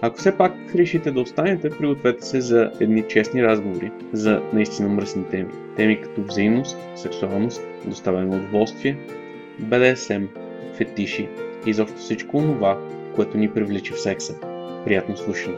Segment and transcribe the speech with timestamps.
[0.00, 5.24] Ако все пак решите да останете, пригответе се за едни честни разговори за наистина мръсни
[5.24, 5.48] теми.
[5.76, 8.98] Теми като взаимност, сексуалност, доставяне на удоволствие,
[9.58, 10.24] БДСМ,
[10.74, 11.28] фетиши
[11.66, 12.78] и изобщо всичко това,
[13.14, 14.34] което ни привлича в секса.
[14.84, 15.56] Приятно слушане!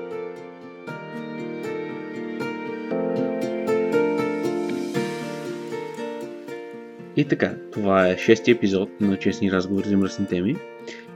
[7.16, 10.56] И така, това е шести епизод на Честни разговори за мръсни теми.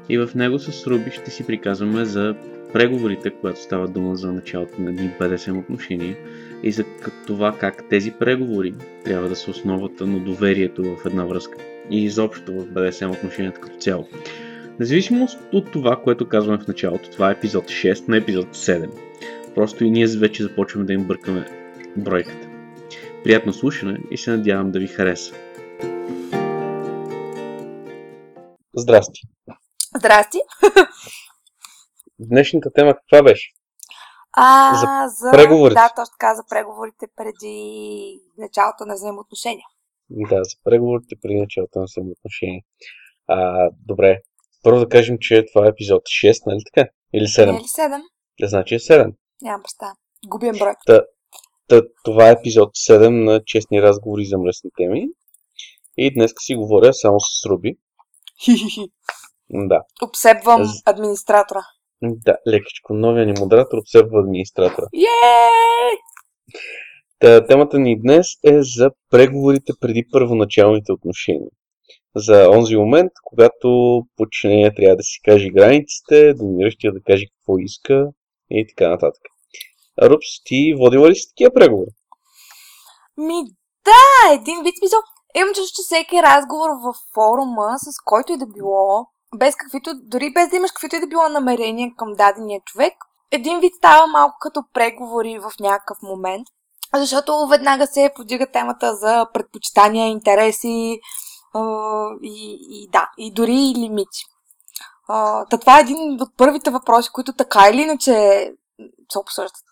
[0.09, 2.35] И в него с Руби ще си приказваме за
[2.73, 6.17] преговорите, когато става дума за началото на едни БДСМ отношения
[6.63, 6.85] и за
[7.27, 11.59] това как тези преговори трябва да са основата на доверието в една връзка
[11.91, 14.09] и изобщо в БДСМ отношенията като цяло.
[14.81, 18.89] Независимо от това, което казваме в началото, това е епизод 6 на епизод 7.
[19.55, 21.47] Просто и ние вече започваме да им бъркаме
[21.97, 22.49] бройката.
[23.25, 25.35] Приятно слушане и се надявам да ви хареса.
[28.77, 29.21] Здрасти!
[29.97, 30.39] Здрасти!
[32.29, 33.53] Днешната тема каква беше?
[34.33, 35.75] А, За за преговорите.
[35.75, 39.67] Да, точно така, за преговорите преди началото на взаимоотношения.
[40.11, 42.63] Да, за преговорите при началото на взаимоотношения.
[43.27, 44.19] А, добре.
[44.63, 46.89] Първо да кажем, че това е епизод 6, нали така?
[47.15, 47.47] Или 7?
[47.47, 48.03] Не е ли 7?
[48.41, 49.15] Да, значи е 7.
[49.43, 49.93] Нямам представа.
[50.27, 50.73] Губим брой.
[51.69, 55.07] Та, това е епизод 7 на честни разговори за мръсни теми.
[55.97, 57.77] И днес си говоря само с Руби.
[58.45, 58.93] Хи-хи-хи.
[59.51, 59.81] Да.
[60.03, 61.61] Обсебвам администратора.
[62.03, 62.95] Да, лекичко.
[62.95, 64.87] Новия ни модератор обсебва администратора.
[64.93, 65.99] Йеее!
[67.19, 71.51] Та, темата ни днес е за преговорите преди първоначалните отношения.
[72.17, 78.07] За онзи момент, когато подчинение трябва да си каже границите, доминиращия да каже какво иска
[78.51, 79.23] и така нататък.
[80.03, 81.91] Рупс, ти водила ли си такива преговори?
[83.17, 83.45] Ми
[83.85, 84.99] да, един вид смисъл.
[85.37, 90.33] Имам чувство, че всеки разговор в форума, с който и да било, без каквито, дори
[90.33, 92.93] без да имаш каквито и да било намерения към дадения човек,
[93.31, 96.47] един вид става малко като преговори в някакъв момент,
[96.95, 101.01] защото веднага се подига темата за предпочитания, интереси
[102.23, 104.25] и, и да, и дори и лимити.
[105.51, 108.13] Та това е един от първите въпроси, които така или иначе
[109.13, 109.65] се обсъждат.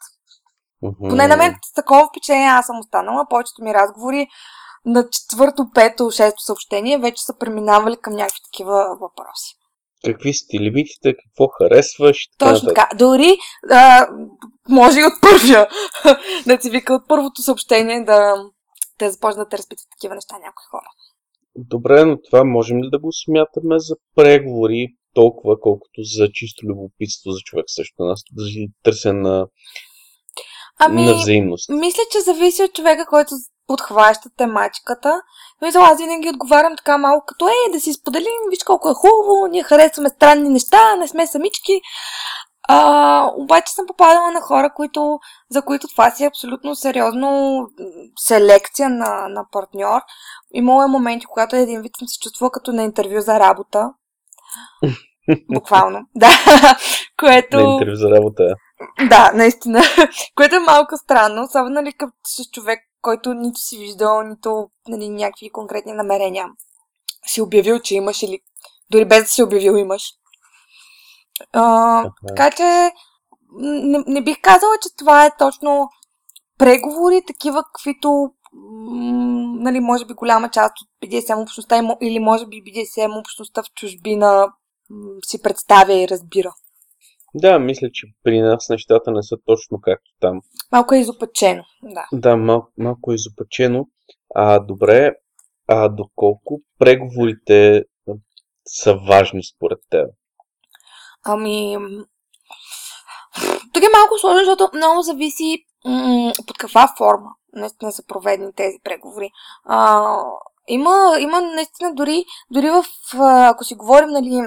[1.08, 3.26] Поне на мен такова впечатление аз съм останала.
[3.30, 4.28] Повечето ми разговори
[4.84, 9.54] на четвърто, пето, шесто съобщение вече са преминавали към някакви такива въпроси.
[10.04, 12.88] Какви са ти лимитите, какво харесваш така Точно така.
[12.98, 13.38] Дори
[13.70, 14.08] а,
[14.68, 15.68] може и от първия,
[16.46, 18.34] да си вика от първото съобщение да,
[18.98, 20.88] да започнат да разпитват такива неща някои хора.
[21.56, 27.30] Добре, но това можем ли да го смятаме за преговори толкова, колкото за чисто любопитство
[27.30, 28.48] за човек също, на, за
[28.82, 29.46] търсене на,
[30.78, 31.68] Ами, на взаимност?
[31.68, 33.30] мисля, че зависи от човека, който
[33.70, 35.22] подхваща тематиката.
[35.62, 39.46] Мисля, аз винаги отговарям така малко като, ей, да си споделим, виж колко е хубаво,
[39.46, 41.80] ние харесваме странни неща, не сме самички.
[42.68, 45.18] А, обаче съм попадала на хора, които,
[45.50, 47.60] за които това си е абсолютно сериозно
[48.18, 50.00] селекция на, на партньор.
[50.54, 53.90] Имало е моменти, когато един вид съм се чувствала като на интервю за работа.
[55.54, 56.00] Буквално.
[56.16, 56.30] Да.
[57.20, 57.56] Което...
[57.56, 58.54] На интервю за работа.
[59.08, 59.82] Да, наистина.
[60.36, 65.08] Което е малко странно, особено ли като с човек, който нито си виждал, нито нали,
[65.08, 66.48] някакви конкретни намерения
[67.26, 68.40] си обявил, че имаш или
[68.90, 70.02] дори без да си обявил имаш.
[71.52, 72.92] А, така че
[73.52, 75.88] не, не бих казала, че това е точно
[76.58, 82.62] преговори, такива, каквито м, нали, може би голяма част от BDSM общността или може би
[82.62, 84.52] BDSM общността в чужбина
[84.90, 86.52] м, си представя и разбира.
[87.34, 90.40] Да, мисля, че при нас нещата не са точно както там.
[90.72, 92.06] Малко е изопачено, да.
[92.12, 93.88] Да, мал, малко е изопачено.
[94.34, 95.12] А, добре,
[95.68, 97.84] а доколко преговорите
[98.68, 100.08] са важни според теб?
[101.24, 101.76] Ами...
[103.72, 108.76] Тук е малко сложно, защото много зависи м- под каква форма наистина са проведени тези
[108.84, 109.30] преговори.
[109.64, 110.16] А,
[110.68, 112.84] има, има наистина дори, дори в,
[113.20, 114.42] ако си говорим, нали,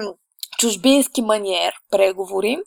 [0.58, 2.58] чужбински маниер преговори,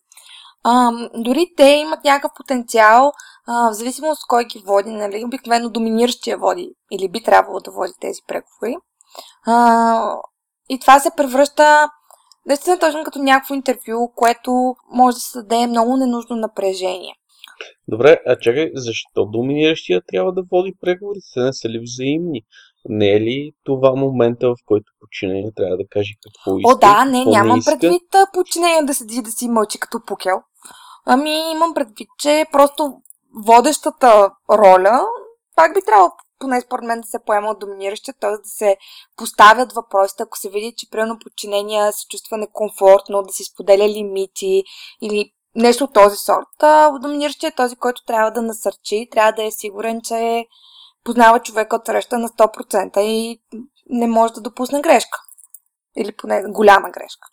[0.63, 3.11] а, дори те имат някакъв потенциал,
[3.47, 7.71] а, в зависимост от кой ги води, нали, обикновено доминиращия води или би трябвало да
[7.71, 8.77] води тези преговори.
[9.47, 10.17] А,
[10.69, 11.89] и това се превръща
[12.45, 17.13] наистина точно като някакво интервю, което може да създаде много ненужно напрежение.
[17.87, 21.25] Добре, а чакай, защо доминиращия трябва да води преговорите?
[21.33, 22.41] Те не са ли взаимни?
[22.89, 26.71] Не е ли това момента, в който подчинение трябва да каже какво иска?
[26.71, 27.71] О, да, не, нямам не иска?
[27.71, 30.41] предвид подчинение да седи да си мълчи като пукел.
[31.05, 32.93] Ами имам предвид, че просто
[33.45, 35.01] водещата роля
[35.55, 38.31] пак би трябвало поне според мен да се поема от доминиращия, т.е.
[38.31, 38.77] да се
[39.17, 44.63] поставят въпросите, ако се види, че примерно подчинения се чувства некомфортно, да си споделя лимити
[45.01, 46.47] или нещо от този сорт.
[47.01, 50.45] Доминиращия е този, който трябва да насърчи, трябва да е сигурен, че
[51.07, 53.39] познава човека от среща на 100% и
[53.89, 55.19] не може да допусне грешка.
[55.97, 57.27] Или поне голяма грешка.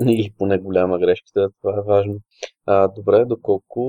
[0.00, 2.14] Или поне голяма грешка, да, това е важно.
[2.66, 3.82] А, добре, доколко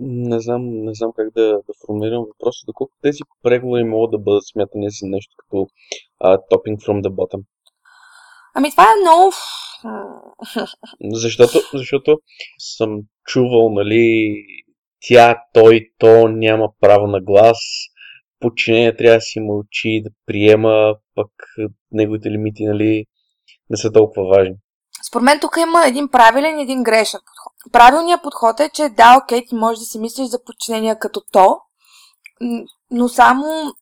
[0.00, 4.46] не знам, не знам как да, да формулирам въпроса, доколко тези преговори могат да бъдат
[4.52, 5.66] смятани за нещо като
[6.22, 7.42] topping from the bottom.
[8.54, 9.32] Ами това е много...
[11.12, 12.18] Защото, защото
[12.58, 14.34] съм чувал, нали,
[15.00, 17.58] тя, той, то няма право на глас,
[18.40, 21.30] подчинение трябва да си мълчи, да приема, пък
[21.92, 23.04] неговите лимити, нали,
[23.70, 24.54] не са толкова важни.
[25.08, 27.72] Според мен тук има един правилен и един грешен подход.
[27.72, 31.58] Правилният подход е, че да, окей, ти можеш да си мислиш за подчинение като то,
[32.90, 33.72] но само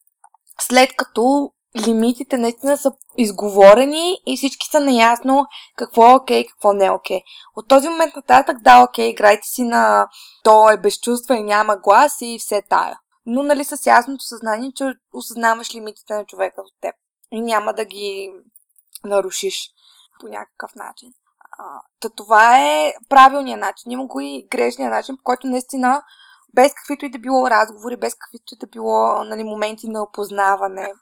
[0.60, 1.52] след като
[1.87, 5.46] лимитите наистина са изговорени и всички са наясно
[5.76, 7.20] какво е окей, какво не е окей.
[7.56, 10.08] От този момент нататък, да, окей, играйте си на
[10.44, 12.99] то е безчувства и няма глас и все тая.
[13.30, 16.94] Но нали с ясното съзнание, че осъзнаваш лимитите на човека от теб
[17.30, 18.32] и няма да ги
[19.04, 19.70] нарушиш
[20.20, 21.12] по някакъв начин.
[22.00, 23.92] Та това е правилният начин.
[23.92, 26.02] Има го и грешният начин, по който наистина
[26.54, 30.92] без каквито и да било разговори, без каквито и да било нали, моменти на опознаване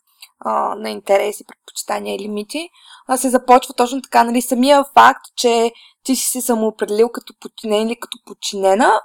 [0.76, 2.70] на интереси, предпочитания и лимити,
[3.16, 5.72] се започва точно така, нали, самия факт, че
[6.02, 9.00] ти си се самоопределил като подчинен или като подчинена,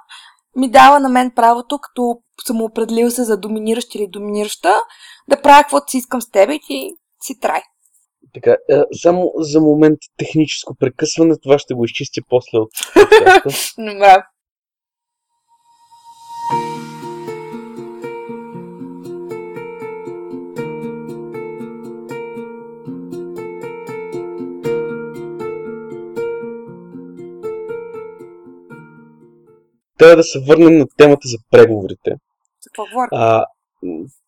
[0.56, 4.74] ми дава на мен правото, като самоопределил се за доминиращ или доминираща,
[5.28, 6.90] да правя каквото си искам с теб и ти
[7.22, 7.60] си трай.
[8.34, 13.82] Така, е, само за момент техническо прекъсване, това ще го изчистя после от подкаста.
[13.82, 14.22] Добре.
[30.02, 32.10] Трябва да се върнем на темата за преговорите.
[32.60, 33.08] За какво говорим?
[33.12, 33.44] А,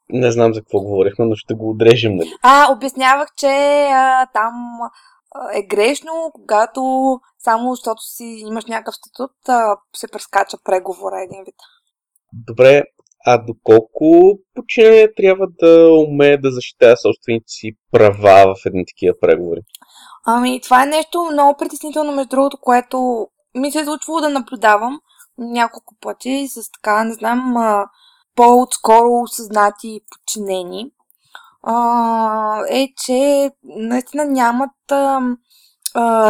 [0.09, 2.29] не знам за какво говорихме, но ще го отрежем, нали?
[2.43, 3.47] А, обяснявах, че
[3.93, 4.55] а, там
[5.55, 6.81] е грешно, когато
[7.38, 11.55] само защото си имаш някакъв статут, а, се прескача преговора един вид.
[12.32, 12.82] Добре,
[13.26, 19.61] а доколко подчинение трябва да умее да защитава собствените си права в едни такива преговори?
[20.26, 25.00] Ами, това е нещо много притеснително, между другото, което ми се е случвало да наблюдавам
[25.39, 27.55] няколко пъти с така, не знам,
[28.37, 30.91] по-отскоро осъзнати и подчинени,
[32.69, 34.71] е, че наистина нямат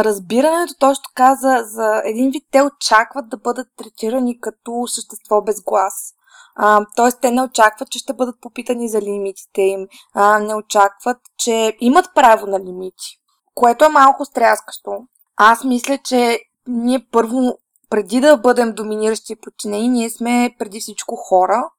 [0.05, 2.43] разбирането точно така за, за един вид.
[2.51, 6.13] Те очакват да бъдат третирани като същество без глас.
[6.55, 9.87] А, тоест, те не очакват, че ще бъдат попитани за лимитите им.
[10.13, 13.19] А, не очакват, че имат право на лимити.
[13.55, 14.91] Което е малко стряскащо.
[15.37, 17.57] Аз мисля, че ние първо,
[17.89, 21.69] преди да бъдем доминиращи и подчинени, ние сме преди всичко хора,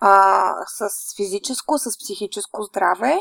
[0.00, 3.20] а, с физическо, с психическо здраве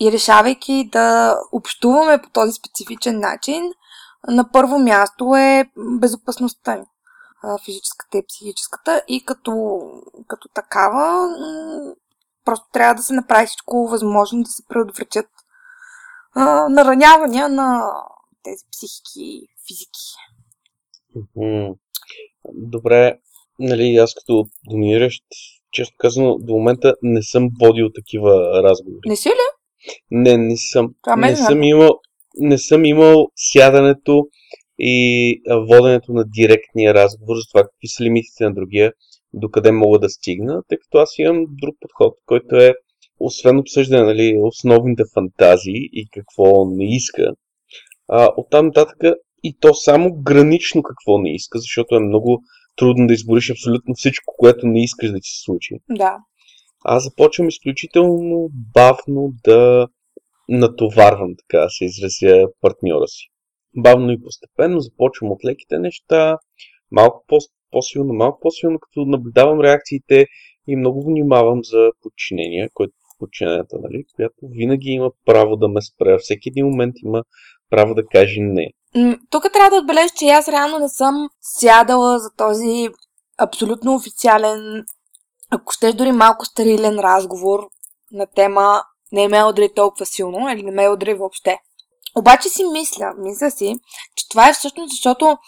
[0.00, 3.72] и решавайки да общуваме по този специфичен начин,
[4.28, 6.86] на първо място е безопасността ни
[7.64, 9.80] физическата и психическата и като,
[10.28, 11.28] като такава
[12.44, 15.26] просто трябва да се направи всичко възможно да се предотвратят
[16.68, 17.92] наранявания на
[18.42, 20.14] тези психики и физики.
[22.54, 23.18] Добре,
[23.58, 25.22] нали, аз като доминиращ
[25.72, 29.08] често казано, до момента не съм водил такива разговори.
[29.08, 29.32] Не си ли?
[30.10, 30.94] Не, не съм.
[31.02, 31.90] Това не мен съм имал,
[32.38, 34.26] не съм имал сядането
[34.78, 38.92] и воденето на директния разговор за това какви са лимитите на другия,
[39.32, 42.74] докъде мога да стигна, тъй като аз имам друг подход, който е
[43.20, 47.32] освен обсъждане нали, основните фантазии и какво не иска,
[48.08, 48.96] а, оттам нататък
[49.42, 52.42] и то само гранично какво не иска, защото е много
[52.76, 55.74] трудно да избориш абсолютно всичко, което не искаш да ти се случи.
[55.90, 56.16] Да.
[56.84, 59.88] Аз започвам изключително бавно да
[60.48, 63.28] натоварвам, така да се изразя, партньора си.
[63.76, 66.38] Бавно и постепенно започвам от леките неща,
[66.90, 67.38] малко по-
[67.70, 70.26] по-силно, малко по-силно, като наблюдавам реакциите
[70.68, 76.18] и много внимавам за подчинение, което подчиненията, нали, която винаги има право да ме спре.
[76.18, 77.22] Всеки един момент има
[77.70, 78.70] право да каже не.
[79.30, 82.88] Тук трябва да отбележа, че аз реално не съм сядала за този
[83.38, 84.84] абсолютно официален,
[85.50, 87.68] ако ще дори малко стерилен разговор
[88.12, 91.58] на тема не ме удри толкова силно или не ме удри въобще.
[92.18, 93.76] Обаче си мисля, мисля си,
[94.16, 95.38] че това е всъщност защото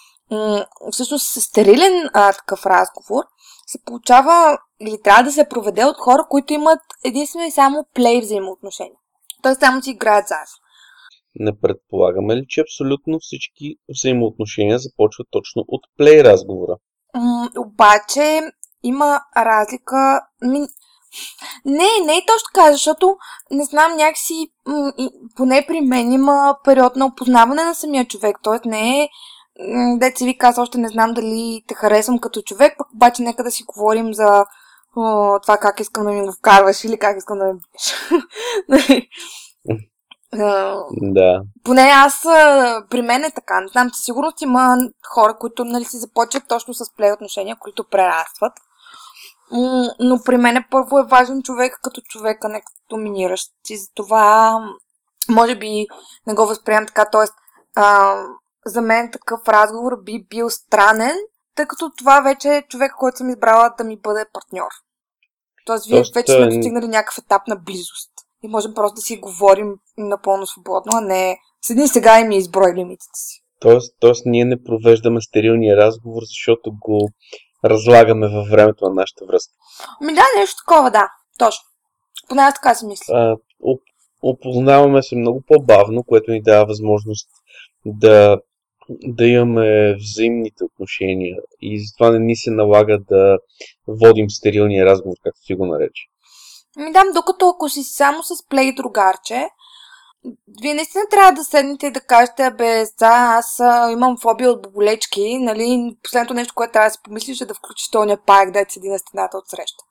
[0.93, 3.25] всъщност стерилен а, такъв разговор
[3.67, 8.21] се получава или трябва да се проведе от хора, които имат единствено и само плей
[8.21, 8.99] взаимоотношения.
[9.43, 10.55] Тоест само си играят заедно.
[11.35, 16.77] Не предполагаме ли, че абсолютно всички взаимоотношения започват точно от плей разговора?
[17.15, 18.41] М- обаче
[18.83, 20.21] има разлика.
[20.43, 20.59] Ми...
[21.65, 23.17] Не, не е точно така, защото
[23.51, 24.93] не знам някакси, м-
[25.37, 28.37] поне при мен има период на опознаване на самия човек.
[28.43, 29.09] Тоест не е
[29.99, 33.51] деца ви каза, още не знам дали те харесвам като човек, пък обаче нека да
[33.51, 34.45] си говорим за
[34.97, 39.03] о, това как искам да ми го вкарваш или как искам да ми биеш.
[41.03, 41.41] да.
[41.65, 42.23] Поне аз,
[42.91, 43.61] при мен е така.
[43.61, 44.77] Не знам, със сигурност има
[45.15, 48.53] хора, които нали, си започват точно с плей отношения, които прерастват.
[50.01, 53.53] Но при мен първо е важен човек като човек, а не като доминиращ.
[53.71, 54.59] И затова
[55.31, 55.87] може би
[56.27, 57.05] не го възприемам така.
[57.13, 57.35] Тоест,
[57.77, 58.17] а,
[58.67, 61.17] за мен такъв разговор би бил странен,
[61.55, 64.71] тъй като това вече е човек, който съм избрала да ми бъде партньор.
[65.67, 68.11] Тоест, вие Тоест, вече сме достигнали някакъв етап на близост.
[68.45, 72.75] И можем просто да си говорим напълно свободно, а не седни сега и ми изброй
[72.75, 73.43] лимитите си.
[73.61, 77.09] Тоест, тоест, ние не провеждаме стерилния разговор, защото го
[77.65, 79.53] разлагаме във времето на нашата връзка.
[80.01, 81.09] Ми да, нещо такова, да.
[81.39, 81.63] Точно.
[82.29, 83.15] Поне аз така си мисля.
[83.15, 83.37] А,
[84.23, 87.29] опознаваме се много по-бавно, което ни дава възможност
[87.87, 88.41] да
[88.91, 93.39] да имаме взаимните отношения и затова не ни се налага да
[93.89, 96.03] водим стерилния разговор, както си го нарече.
[96.79, 99.49] Ми дам, докато ако си само с плей другарче,
[100.63, 103.59] вие наистина трябва да седнете и да кажете, бе, за, аз
[103.93, 107.91] имам фобия от боболечки, нали, последното нещо, което трябва да си помислиш е да включиш
[107.91, 109.85] този паяк, да седи на стената от среща.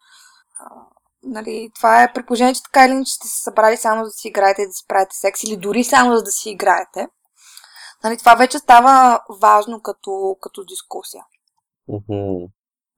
[1.24, 4.28] нали, това е предположение, че така или иначе сте се събрали само за да си
[4.28, 7.08] играете и да си правите секс, или дори само за да си играете.
[8.04, 11.24] Нали, това вече става важно като, като дискусия.
[11.90, 12.50] Mm-hmm.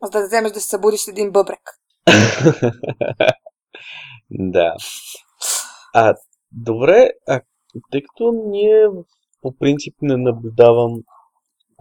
[0.03, 1.79] За да вземеш да се събудиш с един бъбрек.
[4.31, 4.75] да.
[5.93, 6.15] А,
[6.51, 7.41] добре, а,
[7.91, 8.87] тъй като ние
[9.41, 11.03] по принцип не наблюдавам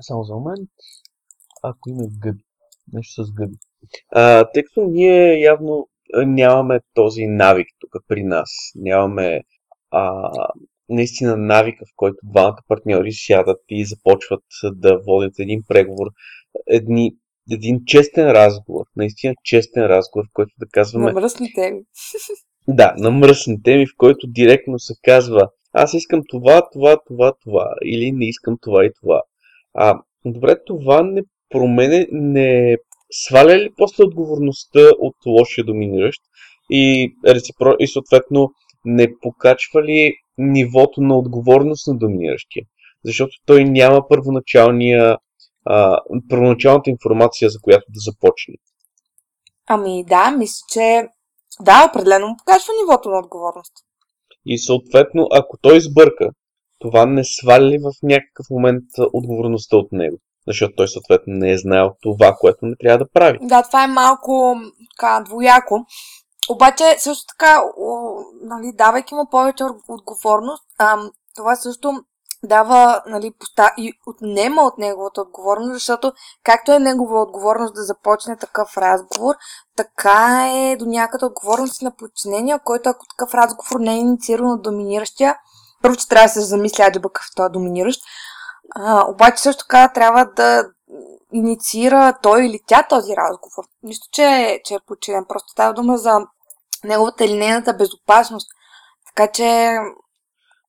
[0.01, 0.71] само за момент,
[1.63, 2.45] ако има гъби,
[2.93, 3.57] нещо с гъби.
[4.13, 5.89] А, тъй като ние явно
[6.27, 8.51] нямаме този навик тук при нас.
[8.75, 9.43] Нямаме
[9.91, 10.31] а,
[10.89, 16.07] наистина навика, в който двамата партньори сядат и започват да водят един преговор,
[16.67, 17.17] едни,
[17.51, 21.07] един честен разговор, наистина честен разговор, в който да казваме...
[21.07, 21.81] На мръсни теми.
[22.71, 27.75] Да, на мръсни теми, в който директно се казва аз искам това, това, това, това,
[27.85, 29.23] или не искам това и това.
[29.75, 32.77] А, добре, това не промене, не
[33.11, 36.21] сваля ли после отговорността от лошия доминиращ
[36.71, 37.75] и, реципро...
[37.79, 38.51] и съответно
[38.85, 42.65] не покачва ли нивото на отговорност на доминиращия.
[43.05, 45.17] Защото той няма първоначалния,
[45.69, 48.55] а, първоначалната информация, за която да започне.
[49.67, 51.09] Ами да, мисля, че
[51.61, 53.73] да, определено му покачва нивото на отговорност.
[54.47, 56.31] И съответно, ако той сбърка,
[56.79, 60.19] това не свали в някакъв момент отговорността от него.
[60.47, 63.39] Защото той съответно не е знаел това, което не трябва да прави.
[63.43, 64.57] Да, това е малко
[64.97, 65.87] така, двояко.
[66.51, 67.63] Обаче, също така,
[68.43, 71.93] нали, давайки му повече отговорност, ам, това също
[72.45, 73.71] дава, нали, поста...
[73.77, 76.13] и отнема от неговата отговорност, защото
[76.45, 79.35] както е негова отговорност да започне такъв разговор,
[79.77, 84.63] така е до някъде отговорност на подчинения, който ако такъв разговор не е иницииран от
[84.63, 85.37] доминиращия,
[85.83, 88.01] първо, че трябва да се замисля, аджа бъкъв този доминиращ,
[88.75, 90.65] а, обаче също така трябва да
[91.33, 93.65] инициира той или тя този разговор.
[93.83, 95.25] Нищо, че, че е подчинен.
[95.29, 96.21] Просто става дума за
[96.85, 98.49] неговата или нейната безопасност.
[99.07, 99.79] Така че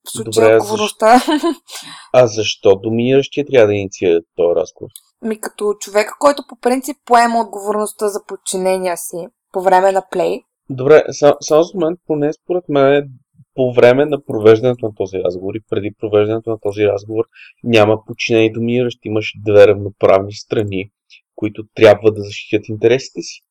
[0.08, 1.22] в случая отговорността...
[2.14, 4.90] А защо доминиращия трябва да инициира този разговор?
[5.22, 9.18] Ми като човека, който по принцип поема отговорността за подчинения си
[9.52, 10.42] по време на плей.
[10.70, 13.10] Добре, само, само за момент, поне според мен
[13.56, 17.26] по време на провеждането на този разговор и преди провеждането на този разговор
[17.64, 19.08] няма подчинени доминиращи.
[19.08, 20.92] Имаш две равноправни страни,
[21.36, 23.42] които трябва да защитят интересите си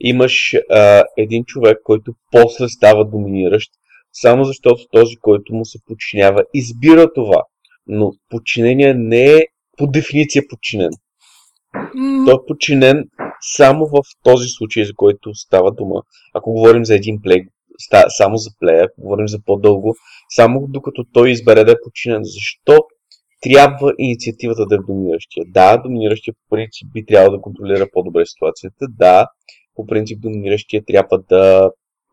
[0.00, 3.70] имаш а, един човек, който после става доминиращ,
[4.14, 7.42] само защото този, който му се подчинява, избира това.
[7.86, 9.42] Но подчинение не е
[9.78, 10.90] по дефиниция подчинен.
[11.74, 12.26] Mm.
[12.26, 13.04] Той е подчинен
[13.40, 16.02] само в този случай, за който става дума.
[16.34, 17.42] Ако говорим за един плей,
[18.08, 19.94] само за плея, ако говорим за по-дълго,
[20.28, 22.20] само докато той избере да е подчинен.
[22.24, 22.78] Защо
[23.40, 25.44] трябва инициативата да е доминиращия.
[25.48, 28.86] Да, доминиращия по принцип би трябвало да контролира по-добре ситуацията.
[28.88, 29.26] Да,
[29.74, 31.70] по принцип доминиращия трябва да,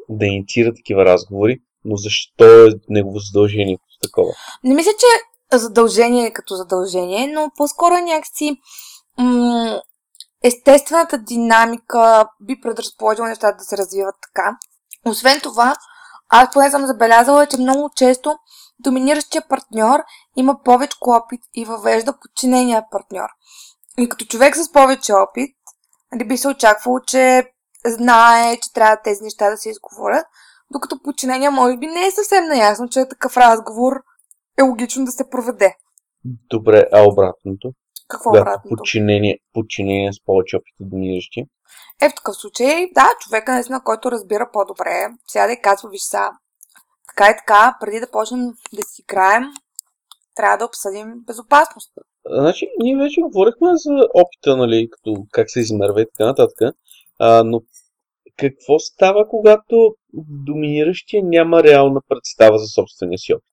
[0.09, 4.31] да инициира такива разговори, но защо е негово задължение такова?
[4.63, 8.57] Не мисля, че задължение е като задължение, но по-скоро е някакси
[9.17, 9.81] м-
[10.43, 14.57] естествената динамика би предразположила нещата да се развиват така.
[15.05, 15.75] Освен това,
[16.29, 18.37] аз поне съм забелязала, че много често
[18.79, 19.99] доминиращия партньор
[20.35, 23.29] има повече опит и въвежда подчинения партньор.
[23.97, 25.55] И като човек с повече опит,
[26.11, 27.51] нали, би се очаквало, че
[27.85, 30.25] знае, че трябва тези неща да се изговорят,
[30.71, 33.93] докато подчинения може би не е съвсем наясно, че такъв разговор
[34.59, 35.75] е логично да се проведе.
[36.49, 37.73] Добре, а обратното?
[38.07, 38.75] Какво да, обратното?
[38.77, 41.39] Подчинение, подчинение с повече опит от доминиращи.
[42.01, 46.29] Е, в такъв случай, да, човека наистина, който разбира по-добре, сяда и казва, виж са,
[47.07, 49.43] така и така, преди да почнем да си играем,
[50.35, 51.91] трябва да обсъдим безопасност.
[52.29, 56.75] Значи, ние вече говорихме за опита, нали, като как се измерва и така нататък,
[57.19, 57.61] а, но
[58.41, 59.95] какво става, когато
[60.45, 63.45] доминиращия няма реална представа за собствения си опит?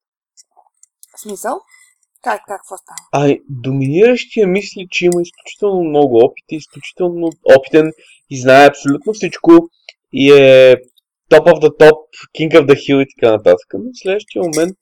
[1.16, 1.60] В смисъл?
[2.22, 3.24] Как, какво става?
[3.24, 7.92] Ай, доминиращия мисли, че има изключително много опит, изключително опитен
[8.30, 9.50] и знае абсолютно всичко
[10.12, 10.76] и е
[11.32, 11.98] top of the top,
[12.38, 13.66] king of the hill и така нататък.
[13.74, 14.76] Но в следващия момент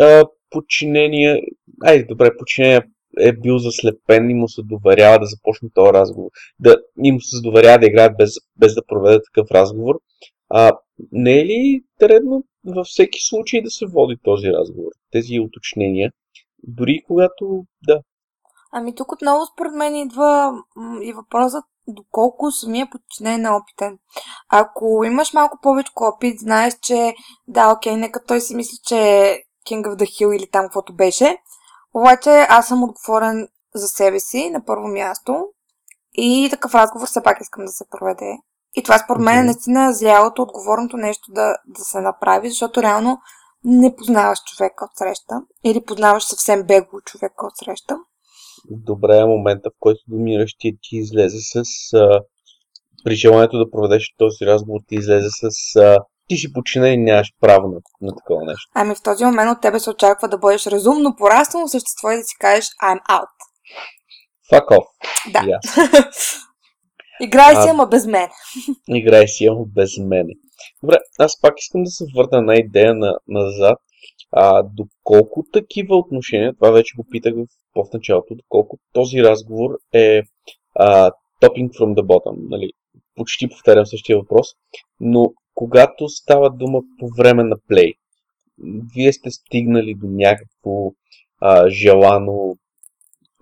[0.00, 1.42] а, подчинение,
[1.84, 2.82] айде добре, подчинение
[3.20, 6.30] е бил заслепен и му се доверява да започне този разговор.
[6.60, 9.94] Да, и му се доверява да играят без, без да проведе такъв разговор.
[10.48, 10.72] А,
[11.12, 14.90] не е ли редно във всеки случай да се води този разговор?
[15.12, 16.12] Тези уточнения.
[16.62, 18.00] Дори когато, да.
[18.72, 20.52] Ами тук отново според мен идва
[21.02, 23.98] и въпросът доколко самия подчинен е опитен.
[24.48, 27.14] Ако имаш малко повече опит, знаеш, че
[27.48, 29.38] да, окей, нека той си мисли, че е
[29.70, 31.36] King of the Hill или там каквото беше.
[31.96, 35.46] Обаче аз съм отговорен за себе си на първо място
[36.14, 38.38] и такъв разговор все пак искам да се проведе.
[38.76, 43.18] И това според мен е наистина зрялото, отговорното нещо да, да се направи, защото реално
[43.64, 47.96] не познаваш човека от среща или познаваш съвсем бегло човека от среща
[48.70, 51.64] добре е момента, в който домиращия ти излезе с...
[51.94, 52.20] А,
[53.04, 55.76] при желанието да проведеш този разговор, ти излезе с...
[55.76, 58.70] А, ти си почина и нямаш право на, на такова нещо.
[58.74, 62.22] Ами в този момент от тебе се очаква да бъдеш разумно пораснало същество и да
[62.22, 63.36] си кажеш I'm out.
[64.52, 64.86] Fuck off.
[65.32, 65.40] Да.
[65.40, 66.36] Yes.
[67.20, 68.28] Играй си, ама без мен.
[68.88, 70.32] Играй си, ама без мене.
[70.82, 73.78] Добре, аз пак искам да се върна на идея на, назад.
[74.32, 80.22] А, доколко такива отношения, това вече го питах в в началото, доколко този разговор е
[80.74, 81.10] а,
[81.42, 82.36] topping from the bottom.
[82.50, 82.70] Нали?
[83.14, 84.46] Почти повтарям същия въпрос,
[85.00, 87.94] но когато става дума по време на плей,
[88.94, 90.92] вие сте стигнали до някакво
[91.40, 92.56] а, желано,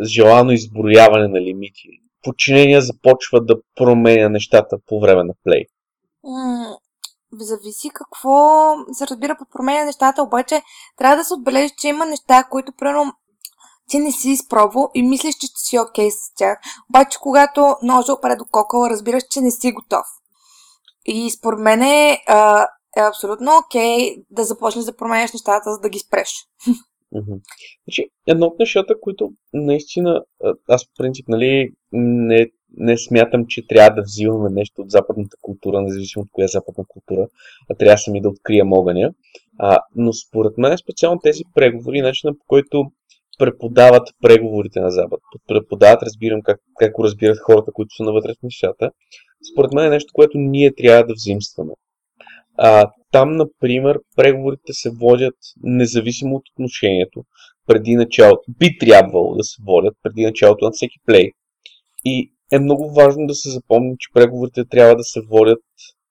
[0.02, 1.88] желано изброяване на лимити.
[2.22, 5.64] Подчинение започва да променя нещата по време на плей.
[7.32, 8.30] зависи какво
[8.92, 10.62] се разбира по променя нещата, обаче
[10.96, 13.12] трябва да се отбележи, че има неща, които примерно
[13.88, 16.58] ти не си изпробвал и мислиш, че си окей okay с тях.
[16.90, 20.06] Обаче, когато ножа опре до кокала, разбираш, че не си готов.
[21.06, 22.62] И според мен е, а,
[22.96, 26.30] е абсолютно окей да започнеш да променяш нещата, за да ги спреш.
[27.84, 30.24] Значи, едно от нещата, които наистина,
[30.68, 35.80] аз по принцип, нали, не, не смятам, че трябва да взимаме нещо от западната култура,
[35.80, 37.26] независимо от коя западна култура,
[37.70, 39.10] а трябва сами да открием огъня.
[39.58, 42.84] А, но според мен специално тези преговори, начинът по който
[43.38, 45.20] преподават преговорите на Запад.
[45.48, 48.90] Преподават, разбирам как, как разбират хората, които са навътре в нещата.
[49.52, 51.72] Според мен е нещо, което ние трябва да взимстваме.
[52.56, 57.24] А, там, например, преговорите се водят независимо от отношението,
[57.66, 58.42] преди началото.
[58.58, 61.30] Би трябвало да се водят преди началото на всеки плей.
[62.04, 65.62] И е много важно да се запомни, че преговорите трябва да се водят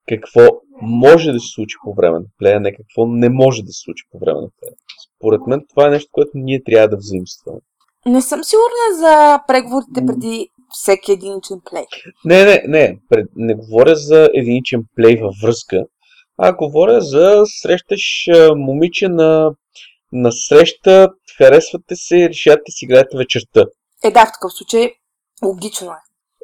[0.08, 0.50] какво
[0.82, 4.04] може да се случи по време на плея, не какво не може да се случи
[4.12, 4.74] по време на плея.
[5.17, 7.60] Според мен това е нещо, което ние трябва да взаимстваме.
[8.06, 11.86] Не съм сигурна за преговорите преди всеки единичен плей.
[12.25, 12.99] Не, не, не.
[13.09, 15.83] Пред, не говоря за единичен плей във връзка,
[16.38, 19.51] а говоря за срещаш момиче на,
[20.12, 23.65] на среща, харесвате се, решавате си играете вечерта.
[24.03, 24.91] Е, да, в такъв случай
[25.45, 25.97] логично е.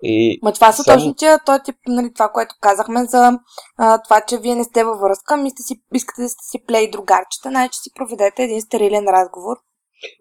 [0.03, 0.97] И Ма това са само...
[0.97, 3.39] точно, че той тип, нали, това, което казахме за
[3.77, 6.65] а, това, че вие не сте във връзка, ми сте си, искате да сте си
[6.67, 9.57] плей другарчета, най-че си проведете един стерилен разговор.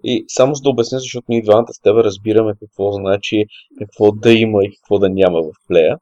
[0.05, 3.45] И само за да обясня, защото ние двамата с тебе разбираме какво значи,
[3.79, 5.99] какво да има и какво да няма в плея.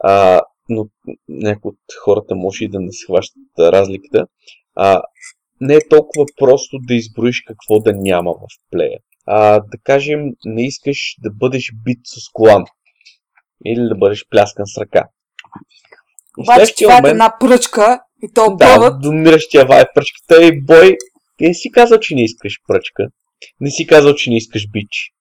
[0.00, 0.86] А, но
[1.28, 4.26] някои от хората може и да не схващат разликата.
[4.74, 5.02] А,
[5.60, 10.66] не е толкова просто да изброиш какво да няма в плея, а, да кажем, не
[10.66, 12.64] искаш да бъдеш бит с колан
[13.66, 15.04] или да бъдеш пляскан с ръка.
[16.38, 17.06] Обаче това момент...
[17.06, 19.02] е една пръчка и то да, повод.
[19.02, 20.96] доминиращия вай пръчката и бой,
[21.40, 23.06] ти не си казал, че не искаш пръчка.
[23.60, 25.12] Не си казал, че не искаш бич.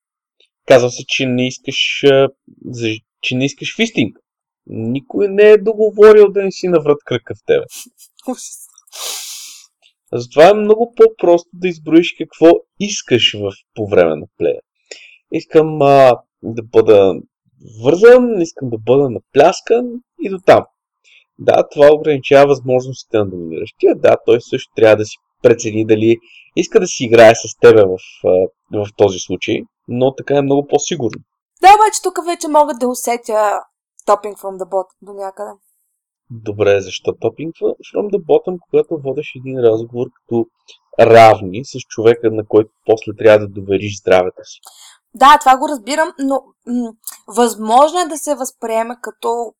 [0.67, 2.03] Казал се, че не искаш,
[3.21, 4.17] че не искаш фистинг.
[4.67, 7.65] Никой не е договорил да не си наврат кръка в тебе.
[10.13, 14.62] Затова е много по-просто да изброиш какво искаш в, по време на плея.
[15.32, 17.13] Искам а, да бъда
[17.84, 19.86] вързан, искам да бъда напляскан
[20.23, 20.65] и до там.
[21.39, 23.95] Да, това ограничава възможностите на доминиращия.
[23.95, 26.17] Да, той също трябва да си прецени дали
[26.56, 27.97] иска да си играе с тебе в,
[28.73, 31.21] в този случай, но така е много по-сигурно.
[31.62, 33.60] Да, обаче тук вече могат да усетя
[34.08, 35.52] topping from the bottom до някъде.
[36.32, 37.52] Добре, защо topping
[37.93, 40.45] from the bottom, когато водиш един разговор като
[40.99, 44.60] равни с човека, на който после трябва да довериш здравето си?
[45.13, 46.91] Да, това го разбирам, но м-
[47.28, 49.54] възможно е да се възприеме като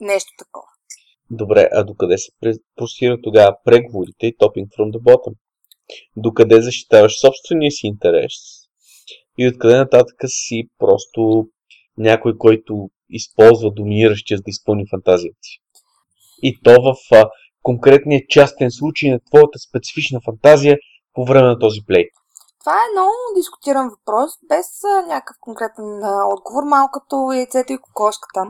[0.00, 0.68] нещо такова.
[1.30, 2.30] Добре, а докъде се
[2.76, 5.34] простира тогава преговорите и topping from the bottom?
[6.16, 8.32] Докъде защитаваш собствения си интерес?
[9.38, 11.48] И откъде нататък си просто
[11.98, 15.58] някой, който използва доминиращия за да изпълни фантазията си?
[16.42, 17.30] И то в а,
[17.62, 20.78] конкретния частен случай на твоята специфична фантазия
[21.14, 22.04] по време на този плей.
[22.60, 27.78] Това е много дискутиран въпрос, без а, някакъв конкретен а, отговор, малко като яйцето и
[27.78, 28.40] кокошката.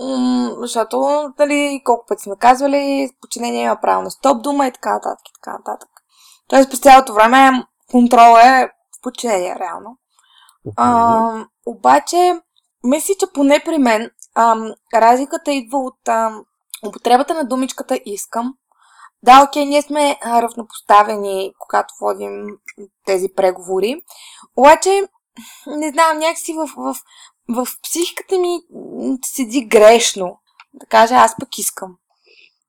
[0.00, 4.92] М- защото, дали, колко пъти сме казвали, подчинение има право на стоп дума и така
[4.92, 5.88] нататък и така нататък.
[6.48, 9.98] Тоест през цялото време контрол е в подчинение, реално.
[10.76, 12.40] А, обаче,
[12.84, 14.56] мисля, че поне при мен а,
[14.94, 16.32] разликата идва от а,
[16.86, 18.54] употребата на думичката искам.
[19.22, 22.46] Да, окей, ние сме равнопоставени, когато водим
[23.06, 24.02] тези преговори.
[24.56, 25.08] Обаче,
[25.66, 26.96] не знам, някакси в, в,
[27.48, 28.60] в психиката ми
[29.24, 30.38] седи грешно.
[30.74, 31.96] Да кажа, аз пък искам.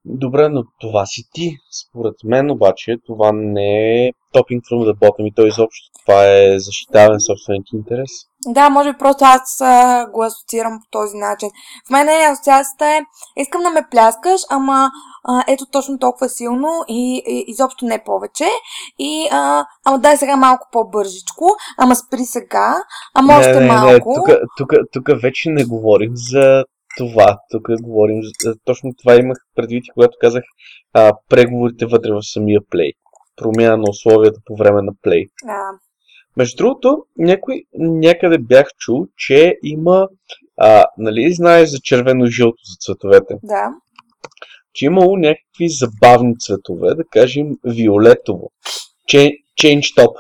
[0.05, 1.57] Добре, но това си ти.
[1.71, 6.59] Според мен обаче това не е topping from the bottom и то изобщо това е
[6.59, 8.11] защитаване собствените интерес.
[8.45, 11.49] Да, може би просто аз а, го асоциирам по този начин.
[11.88, 13.01] В мен е асоциацията е,
[13.38, 14.89] искам да ме пляскаш, ама
[15.23, 18.47] а, ето точно толкова силно и, и изобщо не повече.
[18.99, 21.45] И, а, ама дай сега малко по-бързичко,
[21.77, 22.75] ама спри сега,
[23.13, 24.25] ама още не, малко.
[24.27, 26.63] Не, тук вече не говорим за
[26.97, 27.38] това.
[27.51, 28.21] Тук говорим,
[28.65, 30.43] точно това имах предвид, когато казах
[30.93, 32.91] а, преговорите вътре в самия плей.
[33.36, 35.25] Промяна на условията по време на плей.
[35.45, 35.84] Да.
[36.37, 40.07] Между другото, някой, някъде бях чул, че има,
[40.57, 43.35] а, нали знаеш за червено-жълто за цветовете?
[43.43, 43.69] Да.
[44.73, 48.51] Че имало някакви забавни цветове, да кажем виолетово.
[49.07, 50.15] Change top.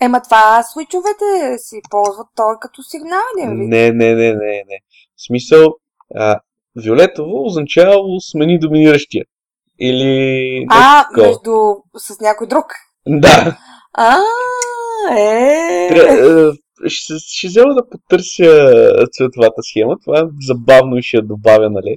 [0.00, 4.80] Ема това свичовете си ползват той като сигнал, Не, не, не, не, не.
[5.16, 5.74] В смисъл,
[6.14, 6.40] а,
[6.76, 9.24] виолетово означава смени доминиращия.
[9.80, 10.66] Или...
[10.70, 11.74] А, между...
[11.98, 12.64] с някой друг?
[13.06, 13.58] Да.
[13.94, 14.16] А,
[15.18, 15.90] е.
[16.86, 19.96] Ще, ще взема да потърся цветовата схема.
[20.04, 21.96] Това е забавно и ще я добавя, нали?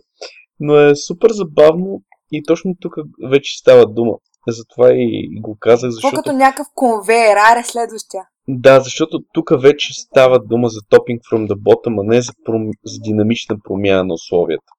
[0.60, 2.96] Но е супер забавно и точно тук
[3.30, 4.14] вече става дума.
[4.48, 6.16] Затова и го казах, защото...
[6.16, 8.24] като някакъв конвейер, аре следващия.
[8.48, 12.70] Да, защото тук вече става дума за topping from the bottom, а не за, пром...
[12.86, 14.72] за динамична промяна на условията.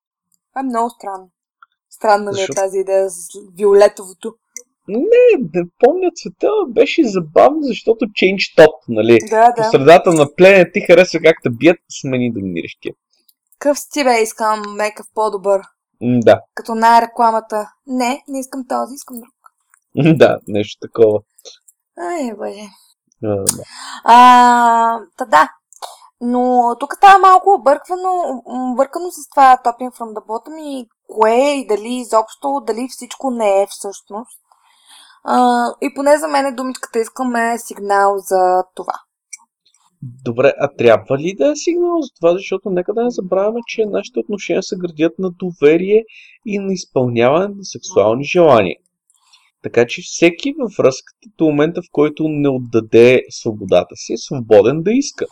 [0.52, 1.28] Това е много странно.
[1.90, 4.34] Странна ми е тази идея с виолетовото.
[4.88, 9.18] Не, не помня цвета, беше забавно, защото change top, нали?
[9.30, 9.54] Да, да.
[9.56, 12.94] По средата на плене ти харесва как те бият, смени доминиращия.
[13.58, 15.60] Къв си бе, искам мекъв по-добър.
[16.00, 16.40] да.
[16.54, 17.70] Като най-рекламата.
[17.86, 19.34] Не, не искам този, искам друг.
[20.18, 21.20] да, нещо такова.
[21.98, 22.30] Ай.
[23.24, 23.62] А, да.
[24.04, 25.48] А, та да.
[26.20, 28.42] Но тук става малко обърквано,
[28.72, 33.62] объркано с това Topping from the Bottom и кое и дали изобщо, дали всичко не
[33.62, 34.40] е всъщност.
[35.24, 38.92] А, и поне за мен думичката искаме сигнал за това.
[40.24, 42.32] Добре, а трябва ли да е сигнал за това?
[42.32, 46.04] Защото нека да не забравяме, че нашите отношения се градят на доверие
[46.46, 48.76] и на изпълняване на сексуални желания.
[49.62, 54.82] Така че всеки във връзката до момента, в който не отдаде свободата си, е свободен
[54.82, 55.26] да иска.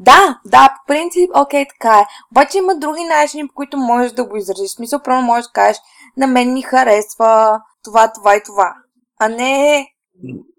[0.00, 2.06] Да, да, по принцип, окей, така е.
[2.32, 4.70] Обаче има други начини, по които можеш да го изразиш.
[4.70, 5.76] В смисъл, просто можеш да кажеш,
[6.16, 8.74] на мен ми харесва това, това и това.
[9.18, 9.86] А не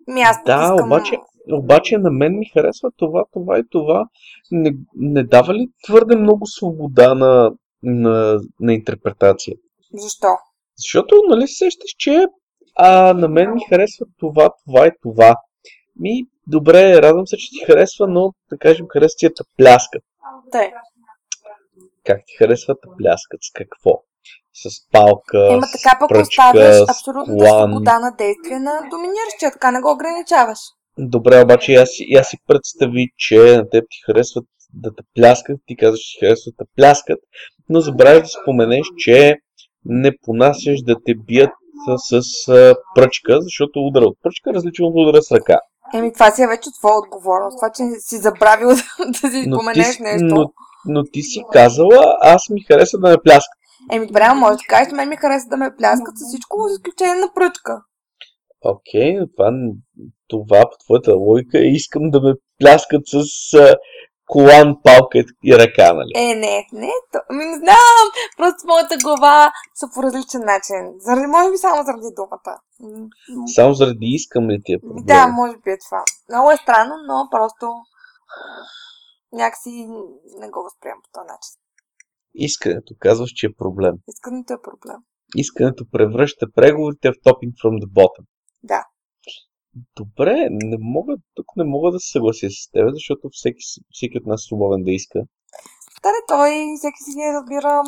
[0.08, 0.86] ми аз Да, искам...
[0.86, 1.18] обаче,
[1.52, 4.08] обаче на мен ми харесва това, това и това.
[4.52, 7.52] Не, не дава ли твърде много свобода на,
[7.84, 9.56] на, на интерпретация?
[9.94, 10.28] Защо?
[10.78, 12.26] Защото, нали, сещаш, че
[12.76, 15.36] А на мен ми харесва това, това и това.
[16.00, 20.04] Ми, добре, радвам се, че ти харесва, но да кажем, харесва ти пляскат.
[20.52, 20.74] Те.
[22.06, 23.40] Как ти харесва пляскат?
[23.44, 24.02] С какво?
[24.64, 29.92] С палка, Ема така пък оставяш абсолютната свобода на действие на доминиращия, така не го
[29.92, 30.60] ограничаваш.
[30.98, 35.60] Добре, обаче аз, си- аз си представи, че на теб ти харесват да те пляскат,
[35.66, 37.20] ти казваш, че ти харесват да пляскат,
[37.70, 39.36] но забравяш да споменеш, че
[39.86, 41.52] не понасяш да те бият
[41.98, 45.60] с, с пръчка, защото удара от пръчка е различен от удара с ръка.
[45.94, 47.58] Еми, това си е вече твоя отговорност.
[47.58, 48.76] Това, че си забравил да,
[49.22, 50.26] да си споменеш нещо.
[50.26, 50.52] но,
[50.86, 53.57] но ти си казала, аз ми харесва да ме пляскат.
[53.92, 57.16] Еми, добре, може да кажеш, мен ми хареса да ме пляскат с всичко, с изключение
[57.16, 57.82] на пръчка.
[58.66, 59.52] Окей, но това,
[60.28, 63.76] това по твоята логика е искам да ме пляскат с а,
[64.28, 66.12] колан, палка и ръка, нали?
[66.16, 68.06] Е, не, не, то, ами не знам,
[68.38, 70.94] просто моята глава са по различен начин.
[71.00, 72.54] Заради, може би само заради думата.
[73.56, 75.06] Само заради искам ли ти е проблем?
[75.06, 76.04] Да, може би е това.
[76.30, 77.66] Много е странно, но просто
[79.34, 79.88] някакси
[80.40, 81.54] не го възприемам по този начин.
[82.38, 83.96] Искането, казваш, че е проблем.
[84.08, 85.00] Искането е проблем.
[85.36, 88.26] Искането превръща преговорите в topping from the bottom.
[88.64, 88.84] Да.
[89.96, 94.26] Добре, не мога, тук не мога да се съглася с теб, защото всеки, всеки от
[94.26, 95.20] нас е свободен да иска.
[96.04, 97.82] Да, не, той всеки си разбира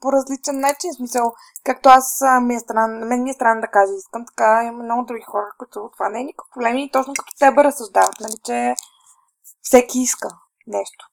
[0.00, 0.92] по различен начин.
[0.92, 1.32] Смисъл,
[1.64, 5.04] както аз ми е странно, мен ми е странно да кажа искам, така има много
[5.04, 8.74] други хора, които това не е никакъв проблем и точно като тебе разсъждават, нали, че
[9.62, 10.28] всеки иска
[10.66, 11.09] нещо.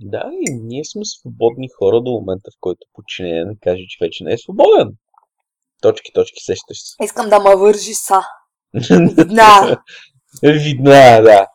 [0.00, 4.24] Да, и ние сме свободни хора до момента, в който подчинение не каже, че вече
[4.24, 4.88] не е свободен.
[5.82, 6.96] Точки, точки, сещаш се.
[7.04, 8.20] Искам да ме вържи са.
[9.16, 9.82] Видна.
[10.42, 11.46] Видна, да.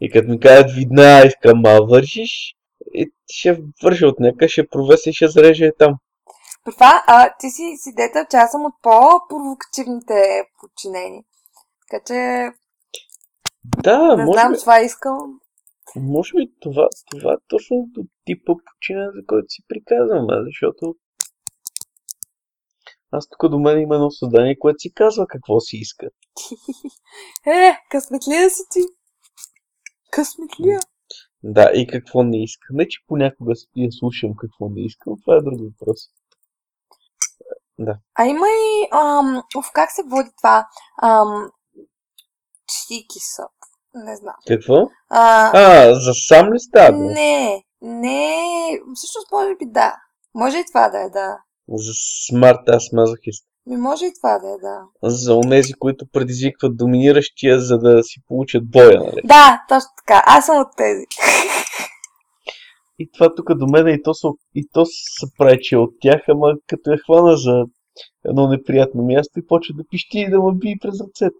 [0.00, 2.56] И като ми кажат видна, искам да вършиш,
[2.94, 5.94] и ще върша от някъде, ще провеса и ще зареже там.
[6.64, 11.22] При това, а, ти си свидетел, че аз съм от по-провокативните подчинени.
[11.90, 12.50] Така че
[13.64, 15.40] Да, не може знам, това искам.
[16.00, 20.94] Може би това, това е точно до типа почина, за който си приказвам, а, защото
[23.10, 26.06] аз тук до мен има едно създание, което си казва какво си иска.
[27.46, 28.80] Е, късметлия си ти.
[30.10, 30.80] Късметлия.
[31.42, 32.66] Да, и какво не иска.
[32.70, 35.98] Не, че понякога я слушам какво не искам, това е друг въпрос.
[38.14, 38.88] А има и...
[38.92, 40.68] Ам, уф, как се води това?
[41.02, 41.50] Ам,
[42.68, 43.65] чики съп.
[44.04, 44.34] Не знам.
[44.48, 44.88] Какво?
[45.10, 46.98] А, А, за сам ли става?
[46.98, 48.36] не, не.
[48.94, 49.94] Всъщност може би да.
[50.34, 51.36] Може и това да е, да.
[51.68, 51.92] За
[52.28, 53.46] смарт аз мазохист.
[53.66, 54.80] Ми може и това да е, да.
[55.02, 59.20] За онези, които предизвикват доминиращия, за да си получат боя, нали?
[59.24, 60.22] Да, точно така.
[60.26, 61.04] Аз съм от тези.
[62.98, 65.26] И това тук до мен и то, са, и то се
[65.72, 67.64] е от тях, ама като я хвана за
[68.24, 71.36] едно неприятно място и почва да пищи и да ме бие през ръцете.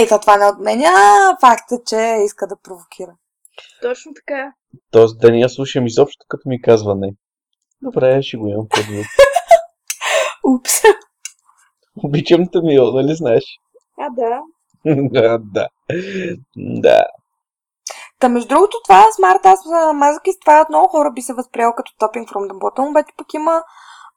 [0.00, 3.12] Ето, това не отменя факта, че иска да провокира.
[3.82, 4.52] Точно така.
[4.90, 7.14] Тоест да не я слушам изобщо, като ми казва не.
[7.82, 9.06] Добре, ще го имам предвид.
[10.44, 10.72] Упс.
[12.04, 13.44] Обичам те, Мила, нали знаеш?
[13.98, 14.40] А, да.
[15.10, 15.68] да, да.
[16.56, 17.04] Да.
[18.18, 19.60] Та, между другото, това смарт аз
[19.94, 23.34] мазъкист, това от много хора би се възприел като топинг from the bottom, обаче пък
[23.34, 23.62] има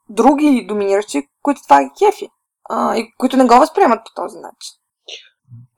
[0.09, 2.29] други доминиращи, които това ги кефи.
[2.69, 4.82] А, и които не го възприемат по този начин.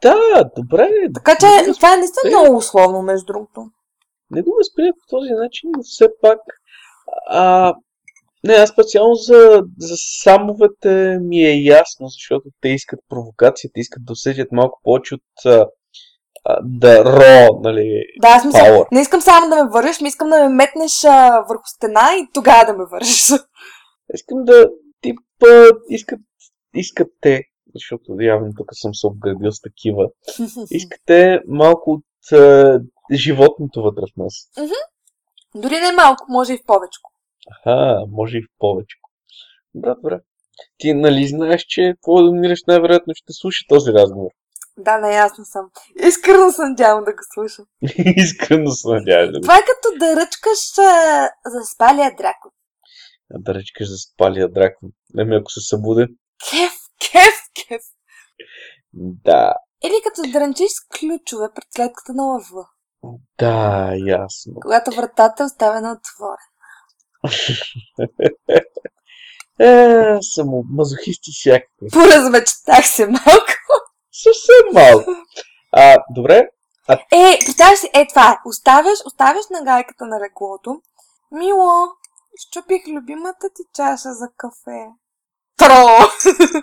[0.05, 0.89] Да, добре.
[1.13, 3.65] Така че Не това е наистина много условно, между другото.
[4.31, 6.39] Не го възприема по този начин, но все пак.
[7.29, 7.73] А,
[8.43, 14.05] не, аз специално за, за самовете ми е ясно, защото те искат провокация, те искат
[14.05, 15.67] да усетят малко повече от
[16.63, 18.87] да ро, нали, Да, мисля, power.
[18.91, 22.29] не искам само да ме вържиш, ми искам да ме метнеш а, върху стена и
[22.33, 23.31] тогава да ме вържиш.
[24.13, 24.69] Искам да
[25.01, 26.19] тип а, искат,
[26.73, 27.43] искат те,
[27.75, 30.09] защото явно тук съм се обградил с такива,
[30.71, 32.79] искате малко от а,
[33.13, 34.33] животното вътре в нас.
[35.55, 37.11] Дори не малко, може и в повечко.
[37.51, 38.97] Аха, може и в повече.
[39.73, 40.19] Добре, добре.
[40.77, 44.29] Ти нали знаеш, че какво доминираш най-вероятно ще слуша този разговор.
[44.77, 45.65] Да, наясно съм.
[46.07, 47.65] Искрено се надявам да го слушам.
[48.17, 52.51] Искрено се надяваш да, Това е като да ръчкаш а, за спалия дракон.
[53.29, 54.89] да речкаш за спалия дракон.
[55.19, 56.07] Еми ако се събуде.
[56.49, 56.73] Кеф,
[57.11, 57.44] кеф.
[58.95, 59.53] Да,
[59.84, 62.67] Или като дрънчиш с ключове пред клетката на лъва,
[63.39, 64.53] да, ясно.
[64.62, 66.38] когато вратата е оставена отворена.
[69.60, 71.88] Е, само мазохисти всякакви.
[71.93, 73.53] Поразмечтах се малко.
[74.12, 75.12] Съвсем малко.
[75.71, 76.47] А, добре,
[77.12, 78.38] Е, представяш си, е това е.
[78.45, 80.81] Оставяш, оставяш на гайката на леглото.
[81.31, 81.88] Мило,
[82.47, 84.86] щупих любимата ти чаша за кафе.
[85.58, 85.97] Тро!